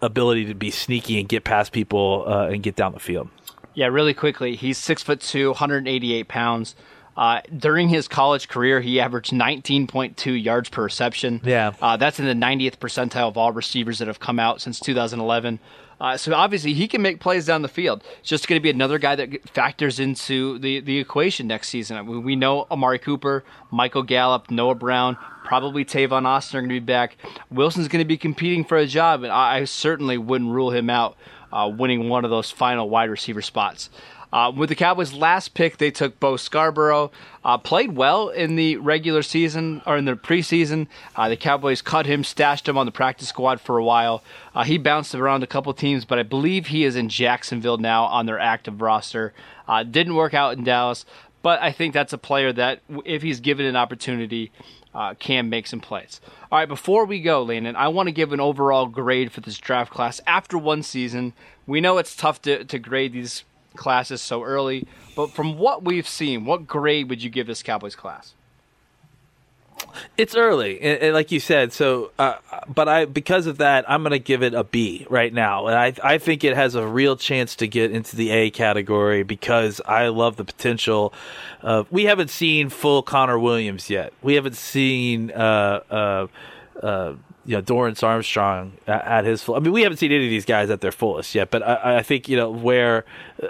ability 0.00 0.46
to 0.46 0.54
be 0.54 0.70
sneaky 0.70 1.20
and 1.20 1.28
get 1.28 1.44
past 1.44 1.72
people 1.72 2.24
uh, 2.26 2.46
and 2.46 2.62
get 2.62 2.74
down 2.74 2.92
the 2.92 3.00
field. 3.00 3.28
Yeah, 3.74 3.88
really 3.88 4.14
quickly. 4.14 4.56
He's 4.56 4.78
six 4.78 5.02
foot 5.02 5.20
two, 5.20 5.50
188 5.50 6.26
pounds. 6.26 6.74
Uh, 7.20 7.42
during 7.54 7.90
his 7.90 8.08
college 8.08 8.48
career, 8.48 8.80
he 8.80 8.98
averaged 8.98 9.30
19.2 9.30 10.42
yards 10.42 10.70
per 10.70 10.82
reception. 10.84 11.38
Yeah. 11.44 11.74
Uh, 11.82 11.98
that's 11.98 12.18
in 12.18 12.24
the 12.24 12.32
90th 12.32 12.78
percentile 12.78 13.28
of 13.28 13.36
all 13.36 13.52
receivers 13.52 13.98
that 13.98 14.08
have 14.08 14.20
come 14.20 14.38
out 14.38 14.62
since 14.62 14.80
2011. 14.80 15.58
Uh, 16.00 16.16
so 16.16 16.32
obviously 16.34 16.72
he 16.72 16.88
can 16.88 17.02
make 17.02 17.20
plays 17.20 17.44
down 17.44 17.60
the 17.60 17.68
field. 17.68 18.02
It's 18.20 18.30
just 18.30 18.48
going 18.48 18.58
to 18.58 18.62
be 18.62 18.70
another 18.70 18.98
guy 18.98 19.16
that 19.16 19.46
factors 19.50 20.00
into 20.00 20.58
the, 20.60 20.80
the 20.80 20.98
equation 20.98 21.46
next 21.46 21.68
season. 21.68 21.98
I 21.98 22.02
mean, 22.02 22.22
we 22.22 22.36
know 22.36 22.66
Amari 22.70 22.98
Cooper, 22.98 23.44
Michael 23.70 24.02
Gallup, 24.02 24.50
Noah 24.50 24.74
Brown, 24.74 25.18
probably 25.44 25.84
Tavon 25.84 26.24
Austin 26.24 26.56
are 26.56 26.60
going 26.62 26.70
to 26.70 26.80
be 26.80 26.80
back. 26.80 27.18
Wilson's 27.50 27.88
going 27.88 28.02
to 28.02 28.08
be 28.08 28.16
competing 28.16 28.64
for 28.64 28.78
a 28.78 28.86
job, 28.86 29.24
and 29.24 29.32
I, 29.32 29.58
I 29.58 29.64
certainly 29.64 30.16
wouldn't 30.16 30.50
rule 30.50 30.70
him 30.70 30.88
out 30.88 31.18
uh, 31.52 31.70
winning 31.70 32.08
one 32.08 32.24
of 32.24 32.30
those 32.30 32.50
final 32.50 32.88
wide 32.88 33.10
receiver 33.10 33.42
spots. 33.42 33.90
Uh, 34.32 34.52
with 34.54 34.68
the 34.68 34.74
Cowboys' 34.74 35.12
last 35.12 35.54
pick, 35.54 35.78
they 35.78 35.90
took 35.90 36.20
Bo 36.20 36.36
Scarborough. 36.36 37.10
Uh, 37.44 37.58
played 37.58 37.96
well 37.96 38.28
in 38.28 38.56
the 38.56 38.76
regular 38.76 39.22
season 39.22 39.82
or 39.86 39.96
in 39.96 40.04
the 40.04 40.14
preseason. 40.14 40.86
Uh, 41.16 41.28
the 41.28 41.36
Cowboys 41.36 41.82
cut 41.82 42.06
him, 42.06 42.22
stashed 42.22 42.68
him 42.68 42.78
on 42.78 42.86
the 42.86 42.92
practice 42.92 43.28
squad 43.28 43.60
for 43.60 43.78
a 43.78 43.84
while. 43.84 44.22
Uh, 44.54 44.64
he 44.64 44.78
bounced 44.78 45.14
around 45.14 45.42
a 45.42 45.46
couple 45.46 45.72
teams, 45.74 46.04
but 46.04 46.18
I 46.18 46.22
believe 46.22 46.66
he 46.66 46.84
is 46.84 46.96
in 46.96 47.08
Jacksonville 47.08 47.78
now 47.78 48.04
on 48.04 48.26
their 48.26 48.38
active 48.38 48.80
roster. 48.80 49.32
Uh, 49.66 49.82
didn't 49.82 50.14
work 50.14 50.34
out 50.34 50.56
in 50.56 50.64
Dallas, 50.64 51.04
but 51.42 51.60
I 51.62 51.72
think 51.72 51.94
that's 51.94 52.12
a 52.12 52.18
player 52.18 52.52
that, 52.52 52.80
if 53.04 53.22
he's 53.22 53.40
given 53.40 53.66
an 53.66 53.76
opportunity, 53.76 54.52
uh, 54.94 55.14
can 55.14 55.48
make 55.48 55.66
some 55.66 55.80
plays. 55.80 56.20
All 56.50 56.58
right, 56.58 56.68
before 56.68 57.04
we 57.04 57.20
go, 57.20 57.42
Landon, 57.42 57.76
I 57.76 57.88
want 57.88 58.08
to 58.08 58.12
give 58.12 58.32
an 58.32 58.40
overall 58.40 58.86
grade 58.86 59.32
for 59.32 59.40
this 59.40 59.58
draft 59.58 59.92
class 59.92 60.20
after 60.26 60.58
one 60.58 60.82
season. 60.82 61.32
We 61.66 61.80
know 61.80 61.98
it's 61.98 62.16
tough 62.16 62.42
to, 62.42 62.64
to 62.64 62.78
grade 62.78 63.12
these 63.12 63.44
classes 63.76 64.20
so 64.20 64.42
early, 64.42 64.86
but 65.16 65.30
from 65.30 65.58
what 65.58 65.84
we've 65.84 66.08
seen, 66.08 66.44
what 66.44 66.66
grade 66.66 67.08
would 67.08 67.22
you 67.22 67.30
give 67.30 67.46
this 67.46 67.62
Cowboys 67.62 67.96
class? 67.96 68.34
It's 70.16 70.36
early, 70.36 70.80
and, 70.80 71.02
and 71.02 71.14
like 71.14 71.32
you 71.32 71.40
said. 71.40 71.72
So, 71.72 72.10
uh, 72.18 72.34
but 72.68 72.88
I 72.88 73.06
because 73.06 73.46
of 73.46 73.58
that, 73.58 73.88
I'm 73.90 74.02
going 74.02 74.12
to 74.12 74.18
give 74.18 74.42
it 74.42 74.52
a 74.52 74.62
B 74.62 75.06
right 75.08 75.32
now, 75.32 75.68
and 75.68 75.76
I 75.76 75.94
I 76.04 76.18
think 76.18 76.44
it 76.44 76.54
has 76.54 76.74
a 76.74 76.86
real 76.86 77.16
chance 77.16 77.56
to 77.56 77.66
get 77.66 77.90
into 77.90 78.14
the 78.14 78.30
A 78.30 78.50
category 78.50 79.22
because 79.22 79.80
I 79.86 80.08
love 80.08 80.36
the 80.36 80.44
potential. 80.44 81.14
We 81.90 82.04
haven't 82.04 82.28
seen 82.28 82.68
full 82.68 83.02
Connor 83.02 83.38
Williams 83.38 83.88
yet. 83.88 84.12
We 84.22 84.34
haven't 84.34 84.56
seen. 84.56 85.30
Uh, 85.30 85.80
uh, 85.90 86.26
uh 86.82 87.14
you 87.50 87.56
know 87.56 87.62
Dorance 87.62 88.04
Armstrong 88.04 88.74
at, 88.86 89.24
his 89.24 89.42
full. 89.42 89.56
I 89.56 89.58
mean, 89.58 89.72
we 89.72 89.82
haven't 89.82 89.96
seen 89.96 90.12
any 90.12 90.24
of 90.24 90.30
these 90.30 90.44
guys 90.44 90.70
at 90.70 90.82
their 90.82 90.92
fullest 90.92 91.34
yet, 91.34 91.50
but 91.50 91.66
I, 91.66 91.96
I 91.96 92.02
think 92.02 92.28
you 92.28 92.36
know 92.36 92.48
where 92.48 93.04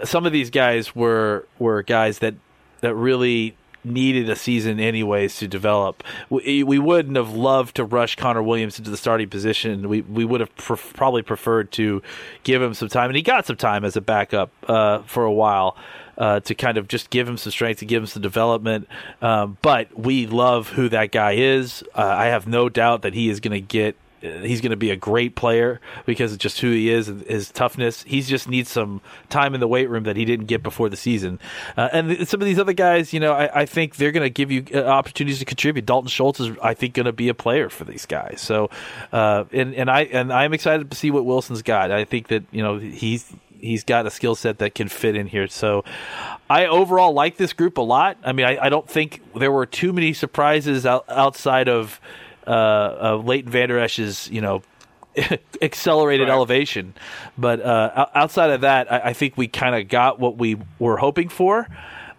some 0.04 0.24
of 0.24 0.32
these 0.32 0.48
guys 0.48 0.96
were 0.96 1.46
were 1.58 1.82
guys 1.82 2.20
that 2.20 2.34
that 2.80 2.94
really 2.94 3.54
needed 3.84 4.30
a 4.30 4.36
season 4.36 4.80
anyways 4.80 5.36
to 5.38 5.48
develop. 5.48 6.02
We, 6.30 6.62
we 6.62 6.78
wouldn't 6.78 7.16
have 7.16 7.32
loved 7.32 7.76
to 7.76 7.84
rush 7.84 8.16
Connor 8.16 8.42
Williams 8.42 8.78
into 8.78 8.90
the 8.90 8.96
starting 8.96 9.28
position. 9.28 9.86
We 9.86 10.00
we 10.00 10.24
would 10.24 10.40
have 10.40 10.56
probably 10.56 11.20
preferred 11.20 11.70
to 11.72 12.00
give 12.42 12.62
him 12.62 12.72
some 12.72 12.88
time, 12.88 13.10
and 13.10 13.16
he 13.16 13.22
got 13.22 13.46
some 13.46 13.56
time 13.56 13.84
as 13.84 13.96
a 13.96 14.00
backup 14.00 14.50
uh, 14.66 15.00
for 15.00 15.24
a 15.24 15.32
while. 15.32 15.76
Uh, 16.20 16.38
to 16.40 16.54
kind 16.54 16.76
of 16.76 16.86
just 16.86 17.08
give 17.08 17.26
him 17.26 17.38
some 17.38 17.50
strength, 17.50 17.78
to 17.78 17.86
give 17.86 18.02
him 18.02 18.06
some 18.06 18.20
development. 18.20 18.86
Um, 19.22 19.56
but 19.62 19.98
we 19.98 20.26
love 20.26 20.68
who 20.68 20.90
that 20.90 21.12
guy 21.12 21.32
is. 21.32 21.82
Uh, 21.94 22.02
I 22.02 22.26
have 22.26 22.46
no 22.46 22.68
doubt 22.68 23.00
that 23.02 23.14
he 23.14 23.30
is 23.30 23.40
going 23.40 23.52
to 23.52 23.60
get 23.60 23.96
he's 24.20 24.60
going 24.60 24.70
to 24.70 24.76
be 24.76 24.90
a 24.90 24.96
great 24.96 25.34
player 25.34 25.80
because 26.04 26.32
of 26.32 26.38
just 26.38 26.60
who 26.60 26.70
he 26.70 26.90
is 26.90 27.08
and 27.08 27.22
his 27.22 27.50
toughness. 27.50 28.02
He 28.02 28.20
just 28.22 28.48
needs 28.48 28.70
some 28.70 29.00
time 29.28 29.54
in 29.54 29.60
the 29.60 29.68
weight 29.68 29.88
room 29.88 30.04
that 30.04 30.16
he 30.16 30.24
didn't 30.24 30.46
get 30.46 30.62
before 30.62 30.88
the 30.88 30.96
season. 30.96 31.38
Uh, 31.76 31.88
and 31.92 32.28
some 32.28 32.40
of 32.40 32.46
these 32.46 32.58
other 32.58 32.72
guys, 32.72 33.12
you 33.12 33.20
know, 33.20 33.32
I, 33.32 33.62
I 33.62 33.66
think 33.66 33.96
they're 33.96 34.12
going 34.12 34.26
to 34.26 34.30
give 34.30 34.50
you 34.50 34.64
uh, 34.74 34.82
opportunities 34.82 35.38
to 35.38 35.44
contribute. 35.44 35.86
Dalton 35.86 36.08
Schultz 36.08 36.40
is, 36.40 36.56
I 36.62 36.74
think, 36.74 36.94
going 36.94 37.06
to 37.06 37.12
be 37.12 37.28
a 37.28 37.34
player 37.34 37.68
for 37.68 37.84
these 37.84 38.06
guys. 38.06 38.40
So, 38.40 38.70
uh, 39.12 39.44
and 39.52 39.74
and 39.74 39.90
I 39.90 40.02
and 40.02 40.32
I'm 40.32 40.52
excited 40.52 40.90
to 40.90 40.96
see 40.96 41.10
what 41.10 41.24
Wilson's 41.24 41.62
got. 41.62 41.90
I 41.90 42.04
think 42.04 42.28
that 42.28 42.44
you 42.50 42.62
know 42.62 42.78
he's 42.78 43.32
he's 43.62 43.84
got 43.84 44.06
a 44.06 44.10
skill 44.10 44.34
set 44.34 44.58
that 44.58 44.74
can 44.74 44.88
fit 44.88 45.16
in 45.16 45.26
here. 45.26 45.46
So 45.46 45.84
I 46.48 46.66
overall 46.66 47.12
like 47.12 47.36
this 47.36 47.52
group 47.52 47.78
a 47.78 47.82
lot. 47.82 48.18
I 48.24 48.32
mean, 48.32 48.46
I, 48.46 48.66
I 48.66 48.68
don't 48.68 48.88
think 48.88 49.22
there 49.34 49.52
were 49.52 49.66
too 49.66 49.92
many 49.92 50.12
surprises 50.12 50.86
out, 50.86 51.04
outside 51.08 51.68
of 51.68 52.00
uh, 52.46 52.50
uh, 52.50 53.22
Leighton 53.24 53.50
Vander 53.50 53.78
Esch's, 53.78 54.28
you 54.30 54.40
know, 54.40 54.62
accelerated 55.62 56.28
right. 56.28 56.34
elevation. 56.34 56.94
But 57.36 57.60
uh, 57.60 58.06
outside 58.14 58.50
of 58.50 58.62
that, 58.62 58.90
I, 58.92 59.00
I 59.06 59.12
think 59.12 59.36
we 59.36 59.48
kind 59.48 59.74
of 59.74 59.88
got 59.88 60.18
what 60.18 60.36
we 60.36 60.56
were 60.78 60.96
hoping 60.96 61.28
for. 61.28 61.68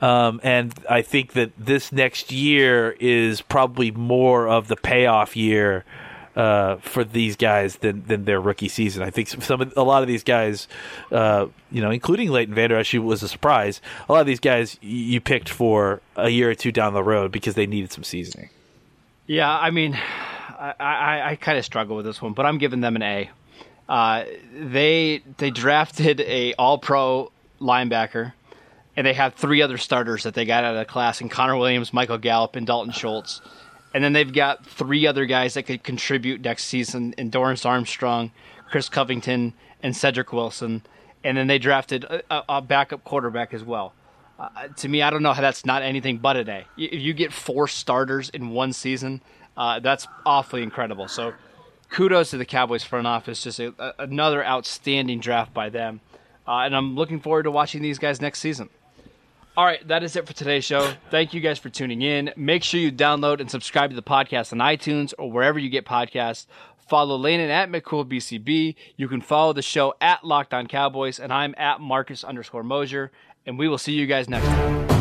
Um, 0.02 0.40
and 0.44 0.74
I 0.90 1.04
think 1.04 1.34
that 1.34 1.52
this 1.58 1.92
next 1.92 2.32
year 2.32 2.96
is 3.00 3.42
probably 3.42 3.92
more 3.92 4.48
of 4.48 4.68
the 4.68 4.76
payoff 4.76 5.36
year 5.36 5.86
uh, 6.36 6.78
for 6.78 7.04
these 7.04 7.36
guys 7.36 7.78
than 7.78 8.06
than 8.06 8.26
their 8.26 8.40
rookie 8.40 8.70
season. 8.70 9.04
I 9.04 9.10
think 9.10 9.28
some 9.28 9.62
of, 9.62 9.74
a 9.76 9.84
lot 9.84 10.02
of 10.02 10.08
these 10.08 10.24
guys, 10.24 10.68
uh, 11.12 11.48
you 11.72 11.82
know, 11.82 11.92
including 11.92 12.30
Leighton 12.30 12.56
Vander 12.56 12.78
Esch, 12.78 12.92
who 12.92 13.02
was 13.02 13.24
a 13.24 13.28
surprise. 13.28 13.82
A 14.08 14.14
lot 14.14 14.22
of 14.22 14.28
these 14.28 14.40
guys 14.40 14.78
you 14.82 15.20
picked 15.20 15.50
for 15.50 16.02
a 16.16 16.30
year 16.30 16.50
or 16.50 16.56
two 16.56 16.72
down 16.72 16.94
the 16.94 17.04
road 17.04 17.32
because 17.32 17.56
they 17.56 17.68
needed 17.68 17.92
some 17.92 18.04
seasoning. 18.04 18.50
Yeah, 19.28 19.50
I 19.50 19.72
mean, 19.72 19.94
I, 19.96 20.74
I, 20.80 21.22
I 21.32 21.36
kind 21.36 21.58
of 21.58 21.66
struggle 21.66 21.96
with 21.96 22.06
this 22.06 22.22
one, 22.22 22.34
but 22.34 22.46
I'm 22.46 22.58
giving 22.58 22.82
them 22.82 22.96
an 22.96 23.02
A. 23.02 23.30
Uh, 23.88 24.26
they 24.54 25.22
they 25.38 25.52
drafted 25.52 26.22
a 26.22 26.54
All 26.54 26.78
Pro 26.78 27.32
linebacker, 27.60 28.34
and 28.96 29.06
they 29.06 29.14
have 29.14 29.36
three 29.36 29.62
other 29.62 29.78
starters 29.78 30.24
that 30.24 30.34
they 30.34 30.46
got 30.46 30.64
out 30.64 30.76
of 30.76 30.80
the 30.80 30.86
class: 30.86 31.20
and 31.20 31.30
Connor 31.30 31.58
Williams, 31.58 31.94
Michael 31.94 32.18
Gallup, 32.18 32.56
and 32.56 32.66
Dalton 32.66 32.94
Schultz. 32.94 33.42
And 33.94 34.04
then 34.04 34.14
they've 34.14 34.32
got 34.32 34.66
three 34.66 35.06
other 35.06 35.26
guys 35.26 35.56
that 35.56 35.64
could 35.64 35.84
contribute 35.84 36.42
next 36.42 36.66
season: 36.66 37.14
in 37.18 37.32
Armstrong, 37.36 38.32
Chris 38.70 38.90
Covington, 38.90 39.54
and 39.84 39.96
Cedric 39.96 40.32
Wilson. 40.32 40.84
And 41.24 41.38
then 41.38 41.48
they 41.48 41.60
drafted 41.60 42.04
a, 42.06 42.44
a 42.50 42.62
backup 42.62 43.04
quarterback 43.04 43.54
as 43.54 43.64
well. 43.64 43.94
Uh, 44.40 44.70
to 44.70 44.88
me, 44.88 45.04
I 45.04 45.12
don't 45.12 45.22
know 45.22 45.34
how 45.34 45.42
that's 45.42 45.66
not 45.66 45.84
anything 45.84 46.18
but 46.18 46.36
a 46.36 46.44
day. 46.44 46.66
If 46.76 47.00
you 47.00 47.14
get 47.14 47.32
four 47.32 47.68
starters 47.68 48.30
in 48.30 48.50
one 48.50 48.74
season, 48.74 49.22
uh, 49.56 49.80
that's 49.80 50.08
awfully 50.26 50.64
incredible. 50.64 51.08
So, 51.08 51.34
kudos 51.92 52.32
to 52.32 52.38
the 52.38 52.46
Cowboys 52.46 52.84
front 52.84 53.06
office. 53.06 53.44
Just 53.44 53.60
a, 53.60 53.74
a, 53.78 53.94
another 54.00 54.44
outstanding 54.44 55.20
draft 55.20 55.54
by 55.54 55.70
them. 55.70 56.02
Uh, 56.48 56.62
and 56.62 56.76
I'm 56.76 56.96
looking 56.96 57.20
forward 57.20 57.44
to 57.44 57.52
watching 57.52 57.84
these 57.84 58.00
guys 58.00 58.20
next 58.20 58.40
season. 58.40 58.70
All 59.58 59.66
right, 59.66 59.86
that 59.88 60.02
is 60.02 60.16
it 60.16 60.26
for 60.26 60.34
today's 60.34 60.64
show. 60.64 60.94
Thank 61.10 61.34
you 61.34 61.42
guys 61.42 61.60
for 61.60 61.70
tuning 61.70 62.02
in. 62.02 62.32
Make 62.38 62.64
sure 62.64 62.80
you 62.80 62.92
download 62.92 63.42
and 63.42 63.52
subscribe 63.52 63.90
to 63.90 63.96
the 63.96 64.02
podcast 64.02 64.54
on 64.54 64.60
iTunes 64.60 65.14
or 65.20 65.30
wherever 65.30 65.60
you 65.60 65.70
get 65.70 65.86
podcasts. 65.86 66.48
Follow 66.78 67.18
Landon 67.18 67.50
at 67.50 67.70
McCoolBCB. 67.70 68.76
You 68.96 69.08
can 69.08 69.22
follow 69.22 69.54
the 69.54 69.62
show 69.62 69.94
at 70.02 70.24
Locked 70.26 70.54
On 70.54 70.68
Cowboys, 70.68 71.20
and 71.20 71.32
I'm 71.34 71.54
at 71.58 71.82
Marcus 71.82 72.24
underscore 72.24 72.64
Mosher 72.64 73.12
and 73.46 73.58
we 73.58 73.68
will 73.68 73.78
see 73.78 73.94
you 73.94 74.06
guys 74.06 74.30
next 74.30 74.46
time. 74.46 75.01